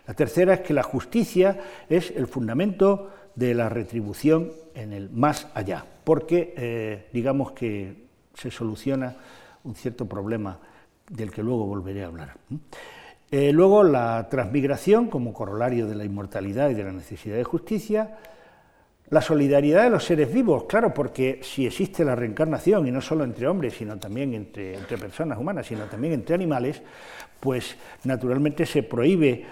[0.08, 5.48] La tercera es que la justicia es el fundamento de la retribución en el más
[5.54, 9.16] allá, porque eh, digamos que se soluciona
[9.64, 10.60] un cierto problema
[11.08, 12.36] del que luego volveré a hablar.
[13.30, 18.18] Eh, luego la transmigración como corolario de la inmortalidad y de la necesidad de justicia,
[19.10, 23.24] La solidaridad de los seres vivos, claro, porque si existe la reencarnación, y no solo
[23.24, 26.82] entre hombres, sino también entre, personas humanas, sino también entre animales,
[27.40, 29.46] pues naturalmente se prohíbe,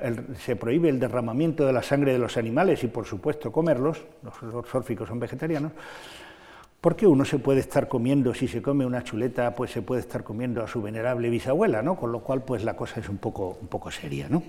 [0.00, 5.08] el, derramamiento de la sangre de los animales y por supuesto comerlos, los, los órficos
[5.08, 5.72] son vegetarianos,
[6.84, 10.22] porque uno se puede estar comiendo, si se come una chuleta, pues se puede estar
[10.22, 11.96] comiendo a su venerable bisabuela, ¿no?
[11.96, 14.28] con lo cual pues la cosa es un poco, un poco seria.
[14.28, 14.42] ¿no?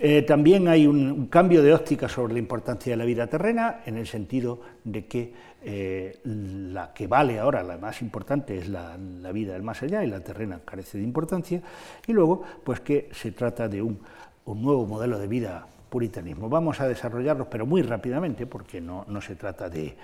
[0.00, 3.96] Eh, también hay un, cambio de óptica sobre la importancia de la vida terrena, en
[3.96, 8.96] el sentido de que eh, la que vale ahora, la más importante, es la,
[9.32, 11.62] vida del más allá y la terrena carece de importancia,
[12.08, 14.00] y luego, pues que se trata de un
[14.46, 16.48] nuevo modelo de vida puritanismo.
[16.48, 19.96] Vamos a desarrollarlos, pero muy rápidamente, porque no, se trata de...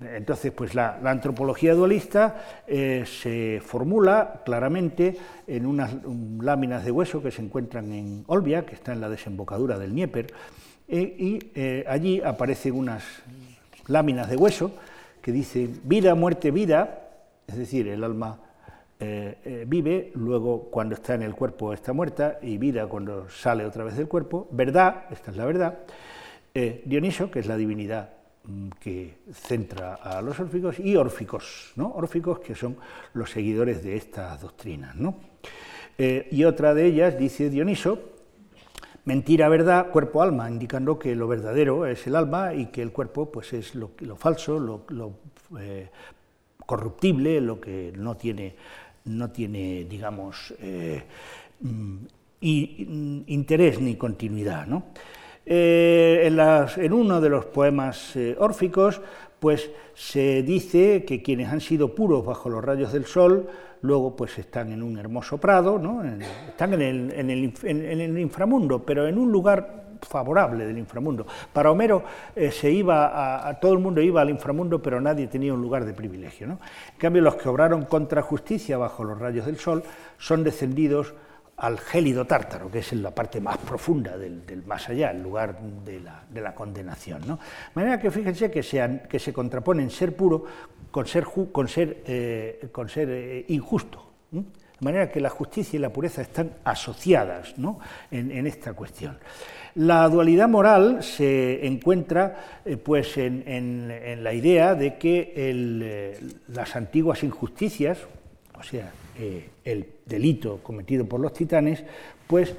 [0.00, 5.16] Entonces, pues la, antropología dualista eh, se formula claramente
[5.46, 5.94] en unas
[6.40, 10.32] láminas de hueso que se encuentran en Olbia, que está en la desembocadura del Dnieper,
[10.88, 13.04] eh, y eh, allí aparecen unas
[13.86, 14.72] láminas de hueso
[15.22, 17.08] que dicen vida, muerte, vida,
[17.46, 18.40] es decir, el alma
[19.02, 23.64] eh, eh, vive, luego cuando está en el cuerpo está muerta y vida cuando sale
[23.64, 25.78] otra vez del cuerpo, verdad, esta es la verdad,
[26.52, 28.10] eh, Dioniso, que es la divinidad
[28.44, 31.94] mm, que centra a los órficos, y órficos, ¿no?
[31.94, 32.76] órficos que son
[33.14, 34.94] los seguidores de estas doctrinas.
[34.96, 35.16] ¿no?
[35.98, 37.98] y otra de ellas dice Dioniso,
[39.04, 43.30] mentira, verdad, cuerpo, alma, indicando que lo verdadero es el alma y que el cuerpo
[43.30, 45.12] pues, es lo, falso, lo, lo
[46.64, 48.56] corruptible, lo que no tiene
[49.04, 51.02] no tiene, digamos, eh,
[51.60, 51.96] mm,
[53.26, 54.66] interés ni continuidad.
[55.44, 56.28] Eh,
[56.76, 59.00] en, uno de los poemas eh, órficos,
[59.38, 63.48] pues se dice que quienes han sido puros bajo los rayos del sol,
[63.82, 66.02] luego pues están en un hermoso prado, ¿no?
[66.48, 71.26] están en el, en el inframundo, pero en un lugar favorable del inframundo.
[71.52, 72.02] Para Homero
[72.34, 75.84] eh, se iba a, todo el mundo iba al inframundo, pero nadie tenía un lugar
[75.84, 76.46] de privilegio.
[76.46, 76.58] En
[76.98, 79.82] cambio, los que obraron contra justicia bajo los rayos del sol
[80.18, 81.14] son descendidos
[81.60, 86.40] al gélido tártaro, que es la parte más profunda del, más allá, el lugar de
[86.40, 87.20] la, condenación.
[87.20, 87.36] De
[87.74, 90.44] manera que fíjense que, se contraponen ser puro
[90.90, 94.06] con ser, eh, eh, injusto.
[94.80, 97.54] De manera que la justicia y la pureza están asociadas
[98.10, 99.18] en esta cuestión.
[99.76, 107.22] La dualidad moral se encuentra eh, pues en, la idea de que eh, las antiguas
[107.22, 107.98] injusticias,
[108.58, 111.84] o sea, eh, el delito cometido por los titanes,
[112.26, 112.54] pues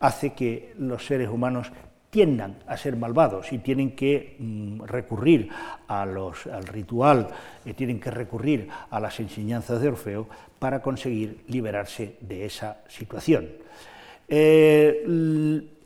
[0.00, 1.70] hace que los seres humanos
[2.12, 5.48] tiendan a ser malvados y tienen que mm, recurrir
[5.88, 7.28] al ritual,
[7.74, 13.48] tienen que recurrir a las enseñanzas de Orfeo para conseguir liberarse de esa situación.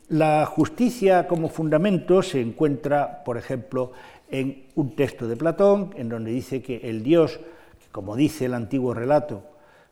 [0.09, 3.91] La justicia como fundamento se encuentra, por ejemplo,
[4.29, 7.39] en un texto de Platón, en donde dice que el Dios,
[7.91, 9.43] como dice el antiguo relato,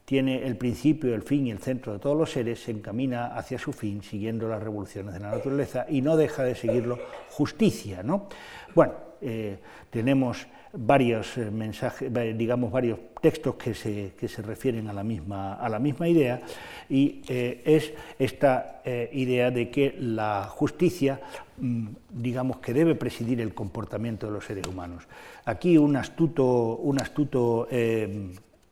[0.06, 3.58] tiene el principio, el fin y el centro de todos los seres, se encamina hacia
[3.58, 7.00] su fin siguiendo las revoluciones de la naturaleza y no deja de seguirlo
[7.32, 8.04] justicia.
[8.04, 8.28] ¿no?
[8.76, 9.58] Bueno, eh,
[9.90, 10.46] tenemos
[10.78, 15.70] varios eh, mensajes, digamos varios textos que se, que se refieren a la misma, a
[15.70, 16.42] la misma idea
[16.90, 21.20] y eh, es esta idea de que la justicia,
[21.58, 25.08] mm, digamos que debe presidir el comportamiento de los seres humanos.
[25.46, 27.68] Aquí un astuto, un astuto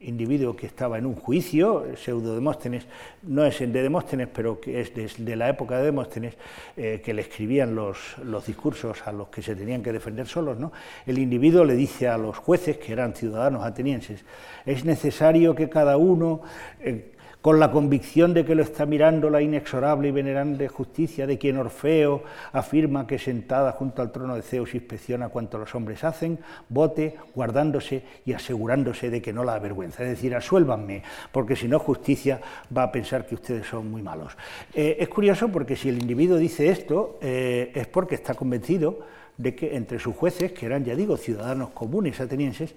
[0.04, 2.86] individuo que estaba en un juicio, pseudo Demóstenes,
[3.24, 6.36] no es de Demóstenes, pero que es de, la época de Demóstenes,
[6.78, 10.60] eh, que le escribían los, los, discursos a los que se tenían que defender solos,
[10.60, 10.72] ¿no?
[11.06, 14.24] el individuo le dice a los jueces, que eran ciudadanos atenienses,
[14.66, 16.42] es necesario que cada uno...
[16.80, 17.13] Eh,
[17.44, 21.58] con la convicción de que lo está mirando la inexorable y venerable justicia de quien
[21.58, 22.24] Orfeo
[22.54, 26.40] afirma que sentada junto al trono de Zeus inspecciona cuanto los hombres hacen,
[26.70, 30.04] vote guardándose y asegurándose de que no la avergüenza.
[30.04, 32.40] Es decir, asuélvanme, porque si no justicia
[32.76, 34.38] va a pensar que ustedes son muy malos.
[34.74, 39.00] Eh, es curioso porque si el individuo dice esto eh, es porque está convencido
[39.38, 42.76] de que entre sus jueces, que eran, ya digo, ciudadanos comunes atenienses,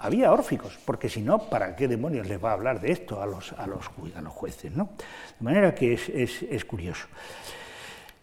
[0.00, 3.26] había órficos, porque si no, ¿para qué demonios les va a hablar de esto a
[3.26, 3.86] los, a los,
[4.28, 4.74] jueces?
[4.76, 4.90] ¿no?
[5.38, 7.06] De manera que es, curioso.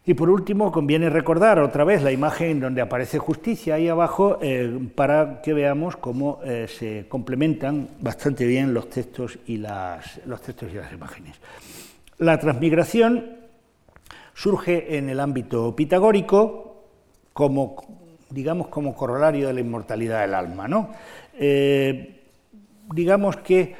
[0.05, 4.87] Y por último, conviene recordar otra vez la imagen donde aparece justicia ahí abajo eh,
[4.93, 10.71] para que veamos cómo eh, se complementan bastante bien los textos, y las, los textos
[10.71, 11.35] y las imágenes.
[12.19, 13.37] La transmigración
[14.33, 16.74] surge en el ámbito pitagórico
[17.35, 17.75] como,
[18.29, 20.69] digamos, como corolario de la inmortalidad del alma.
[20.69, 20.91] ¿no?
[21.37, 22.21] Eh,
[22.93, 23.75] digamos que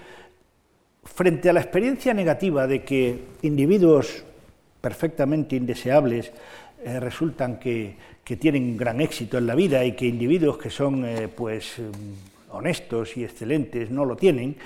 [1.06, 4.26] frente a la experiencia negativa de que individuos
[4.82, 6.34] perfectamente indeseables
[6.84, 7.95] eh, resultan que,
[8.26, 11.78] que, tienen gran éxito en la vida y que individuos que son pues
[12.51, 14.58] honestos y excelentes no lo tienen,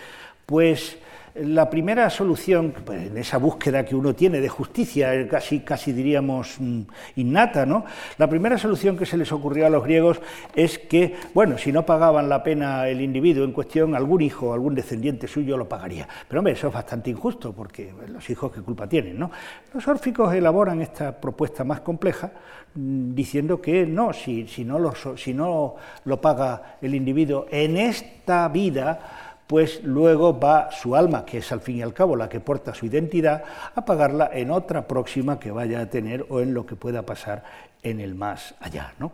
[0.48, 0.98] pues
[1.36, 5.93] la primera solución, pues, en esa búsqueda que uno tiene de justicia, eh, casi, casi
[5.93, 6.82] diríamos mm,
[7.17, 7.86] innata, ¿no?
[8.17, 10.21] la primera solución que se les ocurrió a los griegos
[10.55, 14.75] es que, bueno, si no pagaban la pena el individuo en cuestión, algún hijo, algún
[14.75, 16.07] descendiente suyo lo pagaría.
[16.27, 19.17] Pero hombre, eso es bastante injusto, porque los hijos qué culpa tienen.
[19.19, 19.32] ¿no?
[19.73, 22.32] Los órficos elaboran esta propuesta más compleja,
[22.75, 25.75] mm, diciendo que no, si, no si no
[26.05, 31.60] lo paga el individuo en esta vida, pues luego va su alma, que es al
[31.60, 33.43] fin y al cabo la que porta su identidad,
[33.74, 37.43] a pagarla en otra próxima que vaya a tener o en lo que pueda pasar
[37.82, 38.93] en el más allá.
[39.00, 39.12] ¿no?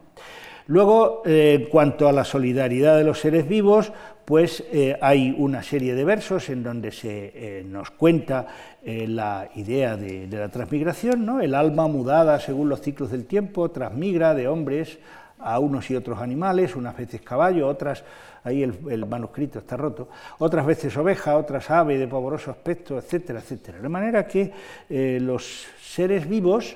[0.68, 3.94] Luego, eh, en cuanto a la solidaridad de los seres vivos,
[4.26, 8.46] pues eh, hay una serie de versos en donde se eh, nos cuenta
[8.84, 11.40] la idea de, de, la transmigración, ¿no?
[11.40, 15.00] el alma mudada según los ciclos del tiempo, transmigra de hombres
[15.46, 18.04] a unos y otros animales, unas veces caballo, otras
[18.46, 20.08] ahí el, manuscrito está roto,
[20.39, 23.80] otras veces oveja, otras ave de pavoroso aspecto, etcétera, etcétera.
[23.80, 24.52] De manera que
[24.89, 26.76] eh, los seres vivos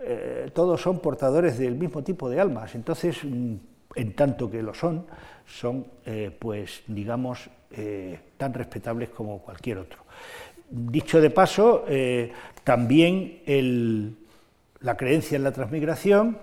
[0.00, 3.54] eh, todos son portadores del mismo tipo de almas, entonces, mm,
[3.94, 5.06] en tanto que lo son,
[5.46, 7.48] son, eh, pues, digamos,
[8.38, 9.98] tan respetables como cualquier otro.
[10.70, 11.84] Dicho de paso,
[12.64, 13.42] también
[14.80, 16.38] la creencia en la transmigración,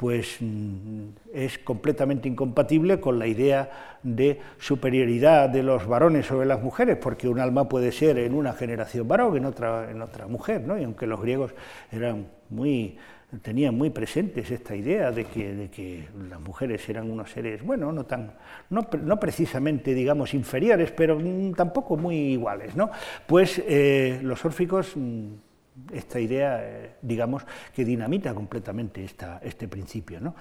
[0.00, 6.62] pues mm, es completamente incompatible con la idea de superioridad de los varones sobre las
[6.62, 10.62] mujeres, porque un alma puede ser en una generación varón, en otra, en otra mujer,
[10.62, 10.78] ¿no?
[10.78, 11.52] y aunque los griegos
[11.92, 12.96] eran muy,
[13.42, 17.92] tenían muy presentes esta idea de que, de que las mujeres eran unos seres, bueno,
[17.92, 18.32] no, tan,
[18.70, 22.90] no, no precisamente, digamos, inferiores, pero mm, tampoco muy iguales, ¿no?
[23.26, 25.28] pues eh, los órficos mm,
[25.92, 27.42] esta idea, eh, digamos,
[27.74, 30.20] que dinamita completamente esta, este principio.
[30.20, 30.34] ¿no?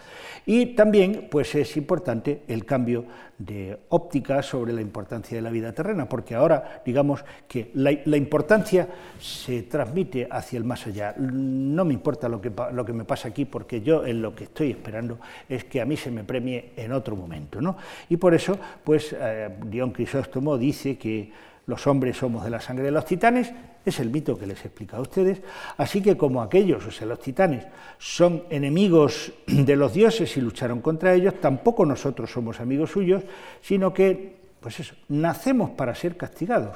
[0.46, 3.06] Y también pues, es importante el cambio
[3.38, 8.88] de óptica sobre la importancia de la vida terrena, porque ahora, digamos, que la, importancia
[9.20, 11.16] se transmite hacia el más allá.
[11.18, 14.46] No me importa lo que, lo que me pasa aquí, porque yo en lo que
[14.46, 17.62] estoy esperando es que a mí se me premie en otro momento.
[17.62, 17.78] ¿no?
[18.10, 21.32] Y por eso, pues, eh, Dion Crisóstomo dice que
[21.70, 23.54] los hombres somos de la sangre de los titanes,
[23.86, 25.40] es el mito que les he explicado a ustedes,
[25.78, 27.64] así que como aquellos, o sea, los titanes,
[28.00, 33.22] son enemigos de los dioses y lucharon contra ellos, tampoco nosotros somos amigos suyos,
[33.62, 36.76] sino que, pues eso, nacemos para ser castigados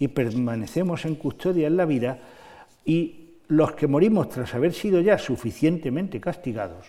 [0.00, 2.18] y permanecemos en custodia en la vida
[2.84, 6.86] y los que morimos tras haber sido ya suficientemente castigados,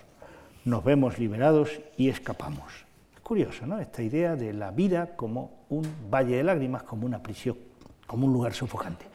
[0.66, 2.83] nos vemos liberados y escapamos.
[3.24, 3.80] Curioso, ¿no?
[3.80, 7.58] Esta idea de la vida como un valle de lágrimas, como una prisión,
[8.06, 9.06] como un lugar sofocante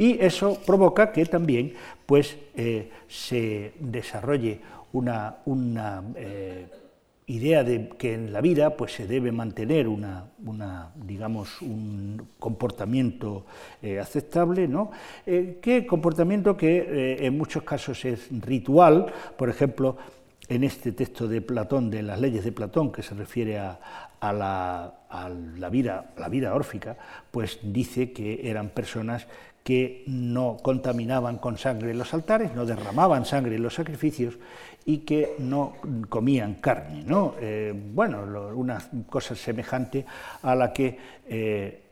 [0.00, 1.74] y eso provoca que también
[2.06, 4.58] pues, eh, se desarrolle
[4.94, 5.36] una,
[6.16, 6.66] eh,
[7.26, 10.24] idea de que en la vida pues, se debe mantener una,
[10.96, 13.44] digamos, un comportamiento
[13.82, 14.90] eh, aceptable, ¿no?
[15.26, 19.98] ¿Qué comportamiento que en muchos casos es ritual, por ejemplo,
[20.50, 23.78] en este texto de Platón, de las leyes de Platón, que se refiere a,
[24.20, 26.96] la, a la, vida, la vida órfica,
[27.30, 29.28] pues dice que eran personas
[29.62, 34.38] que no contaminaban con sangre los altares, no derramaban sangre en los sacrificios
[34.84, 35.76] y que no
[36.08, 37.04] comían carne.
[37.06, 37.36] ¿no?
[37.40, 40.04] Eh, bueno, una cosa semejante
[40.42, 40.98] a la que
[41.28, 41.82] eh,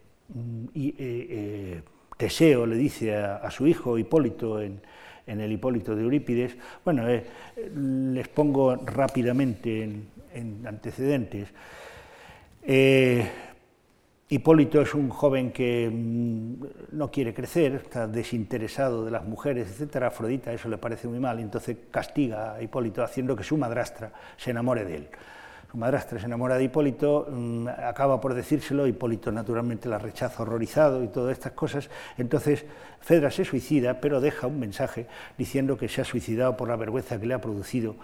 [0.75, 1.83] eh,
[2.17, 4.81] Teseo le dice a, su hijo Hipólito en,
[5.29, 6.57] el Hipólito de Eurípides.
[6.85, 11.49] Bueno, les pongo rápidamente en, en antecedentes.
[14.31, 20.09] Hipólito es un joven que mm, no quiere crecer, está desinteresado de las mujeres, etcétera.
[20.09, 24.51] Afrodita eso le parece muy mal, entonces castiga a Hipólito haciendo que su madrastra se
[24.51, 25.09] enamore de él.
[25.71, 31.03] Su madrastra se enamora de Hipólito, mm, acaba por decírselo, Hipólito naturalmente la rechaza horrorizado
[31.03, 31.89] y todas estas cosas.
[32.19, 32.67] Entonces
[33.01, 37.19] Fedra se suicida, pero deja un mensaje diciendo que se ha suicidado por la vergüenza
[37.19, 37.97] que le ha producido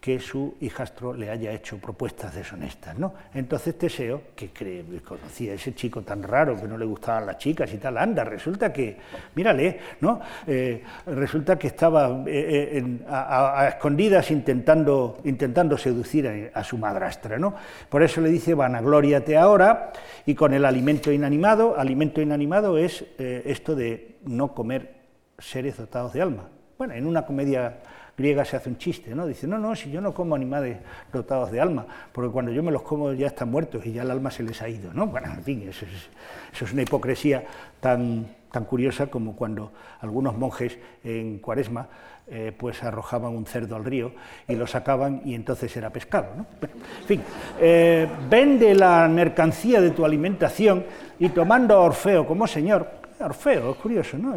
[0.00, 2.98] que su hijastro le haya hecho propuestas deshonestas.
[2.98, 3.14] ¿no?
[3.34, 7.38] Entonces Teseo, que cree, conocía a ese chico tan raro que no le gustaban las
[7.38, 8.96] chicas y tal, anda, resulta que,
[9.34, 10.20] mírale, ¿no?
[10.46, 17.38] Eh, resulta que estaba eh, eh, a, escondidas intentando, intentando seducir a, su madrastra.
[17.38, 17.54] ¿no?
[17.88, 19.92] Por eso le dice, vanagloriate ahora,
[20.26, 25.02] y con el alimento inanimado, alimento inanimado es esto de no comer
[25.38, 26.48] seres dotados de alma.
[26.78, 27.80] Bueno, en una comedia
[28.16, 29.26] griega se hace un chiste, ¿no?
[29.26, 30.78] Dice, no, no, si yo no como animales
[31.12, 34.10] dotados de alma, porque cuando yo me los como ya están muertos y ya el
[34.10, 35.06] alma se les ha ido, ¿no?
[35.06, 37.44] Bueno, en fin, eso es, una hipocresía
[37.80, 41.88] tan, tan curiosa como cuando algunos monjes en cuaresma
[42.28, 44.12] eh, pues arrojaban un cerdo al río
[44.46, 46.28] y lo sacaban y entonces era pescado.
[46.36, 46.46] ¿no?
[46.60, 47.22] En fin,
[47.60, 50.84] eh, vende la mercancía de tu alimentación
[51.18, 54.34] y tomando a Orfeo como señor, Orfeo, es curioso, ¿no?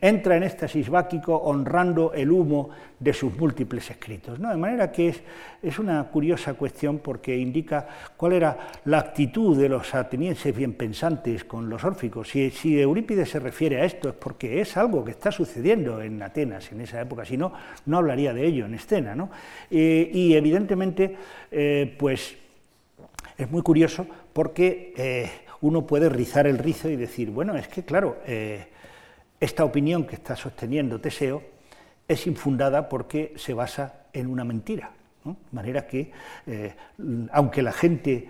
[0.00, 4.38] entra en éxtasis báquico honrando el humo de sus múltiples escritos.
[4.38, 4.48] ¿no?
[4.48, 5.22] De manera que es,
[5.62, 11.44] es, una curiosa cuestión porque indica cuál era la actitud de los atenienses bien pensantes
[11.44, 12.30] con los órficos.
[12.30, 16.22] Si, si, Eurípides se refiere a esto es porque es algo que está sucediendo en
[16.22, 17.52] Atenas en esa época, si no,
[17.86, 19.14] no hablaría de ello en escena.
[19.14, 19.30] ¿no?
[19.70, 21.16] Eh, y evidentemente,
[21.50, 22.36] eh, pues
[23.36, 25.30] es muy curioso porque eh,
[25.60, 28.18] uno puede rizar el rizo y decir, bueno, es que claro,
[29.40, 31.42] esta opinión que está sosteniendo Teseo
[32.06, 34.90] es infundada porque se basa en una mentira.
[35.24, 36.10] De manera que,
[36.46, 36.74] eh,
[37.32, 38.28] aunque la gente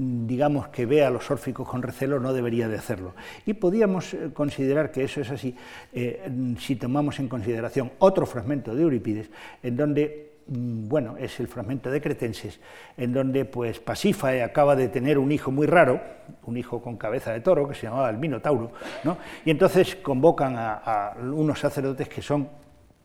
[0.00, 3.16] digamos que vea a los órficos con recelo, no debería de hacerlo.
[3.44, 5.56] Y podíamos eh, considerar que eso es así
[5.92, 9.28] eh, si tomamos en consideración otro fragmento de Eurípides,
[9.60, 12.58] en donde bueno, es el fragmento de Cretenses,
[12.96, 16.00] en donde pues Pasífae acaba de tener un hijo muy raro,
[16.44, 18.72] un hijo con cabeza de toro, que se llamaba el Minotauro,
[19.04, 19.18] ¿no?
[19.44, 22.48] y entonces convocan a, unos sacerdotes que son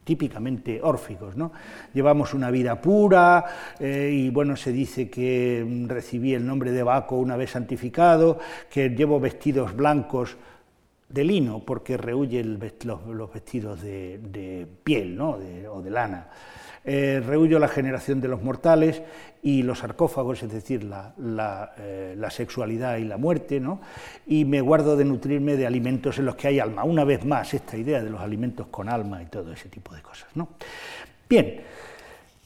[0.06, 1.36] típicamente órficos.
[1.36, 1.52] ¿no?
[1.94, 3.44] Llevamos una vida pura
[3.78, 8.40] eh, y bueno, se dice que mm, recibí el nombre de Baco una vez santificado,
[8.70, 10.38] que llevo vestidos blancos
[11.10, 15.38] de lino porque rehuye los, vestidos de, piel ¿no?
[15.72, 16.28] o de lana
[16.86, 19.02] eh, rehuyo la generación de los mortales
[19.42, 23.80] y los sarcófagos, es decir, la, eh, sexualidad y la muerte, ¿no?
[24.28, 26.84] y me guardo de nutrirme de alimentos en los que hay alma.
[26.84, 30.02] Una vez más, esta idea de los alimentos con alma y todo ese tipo de
[30.02, 30.28] cosas.
[30.36, 30.50] ¿no?
[31.30, 31.62] Bien,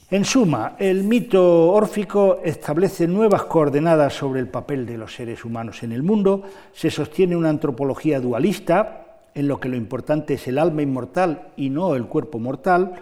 [0.10, 5.84] en suma, el mito órfico establece nuevas coordenadas sobre el papel de los seres humanos
[5.84, 10.60] en el mundo, se sostiene una antropología dualista, en lo que lo importante es el
[10.60, 12.94] alma inmortal y no el cuerpo mortal,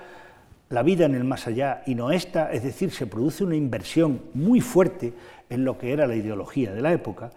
[0.70, 4.22] la vida en el más allá y no esta, es decir, se produce una inversión
[4.34, 5.14] muy fuerte
[5.50, 7.32] en lo que era la ideología de la época.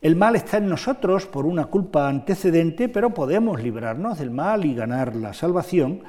[0.00, 4.74] El mal está en nosotros por una culpa antecedente, pero podemos librarnos del mal y
[4.74, 6.02] ganar la salvación.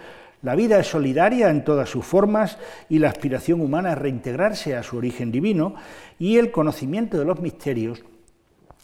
[0.44, 2.58] La vida es solidaria en todas sus formas
[2.88, 5.76] y la aspiración humana es reintegrarse a su origen divino
[6.18, 8.02] y el conocimiento de los misterios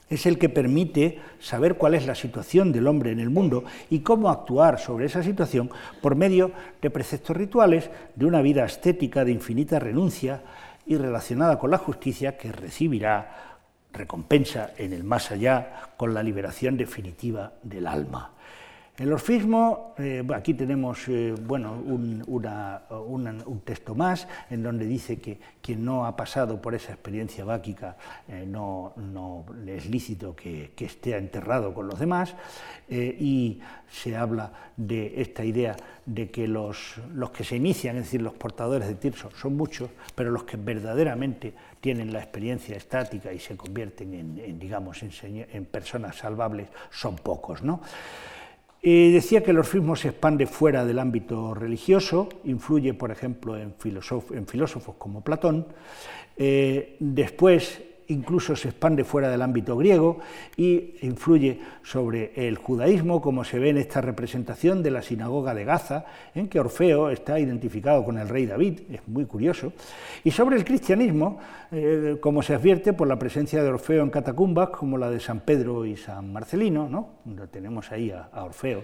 [0.10, 3.99] es el que permite saber cuál es la situación del hombre en el mundo y
[3.99, 5.70] cómo actuar sobre esa situación
[6.01, 6.51] por medio
[6.82, 10.41] de preceptos rituales, de una vida estética de infinita renuncia
[10.86, 13.58] y relacionada con la justicia que recibirá
[13.91, 18.32] recompensa en el más allá con la liberación definitiva del alma.
[18.98, 22.24] El orfismo, eh, aquí tenemos eh, bueno, un,
[23.64, 27.95] texto más en donde dice que quien no ha pasado por esa experiencia báquica
[28.28, 32.34] eh, no, no, es lícito que, esté enterrado con los demás
[32.89, 33.60] y
[33.91, 35.76] se habla de esta idea
[36.06, 39.89] de que los, los, que se inician, es decir, los portadores de Tirso, son muchos,
[40.16, 46.16] pero los que verdaderamente tienen la experiencia estática y se convierten en, digamos, en, personas
[46.16, 47.62] salvables son pocos.
[47.62, 47.82] ¿no?
[48.88, 54.96] Decía que el orfismo se expande fuera del ámbito religioso, influye, por ejemplo, en, filósofos
[54.98, 55.68] como Platón.
[56.38, 60.20] Eh, después incluso se expande fuera del ámbito griego
[60.55, 65.66] y influye sobre el judaísmo, como se ve en esta representación de la sinagoga de
[65.66, 69.74] Gaza, en que Orfeo está identificado con el rey David, es muy curioso,
[70.24, 71.39] y sobre el cristianismo,
[71.72, 75.41] eh, como se advierte por la presencia de Orfeo en catacumbas, como la de San
[75.41, 77.18] Pedro y San Marcelino, ¿no?
[77.51, 78.84] tenemos ahí a Orfeo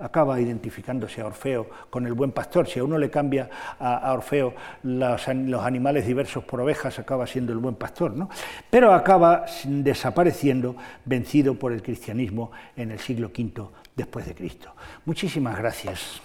[0.00, 2.66] acaba identificándose a Orfeo con el buen pastor.
[2.66, 3.48] Si a uno le cambia
[3.78, 8.28] a, Orfeo los, animales diversos por ovejas, acaba siendo el buen pastor, ¿no?
[8.70, 14.74] Pero acaba desapareciendo, vencido por el cristianismo en el siglo V después de Cristo.
[15.04, 16.22] Muchísimas gracias.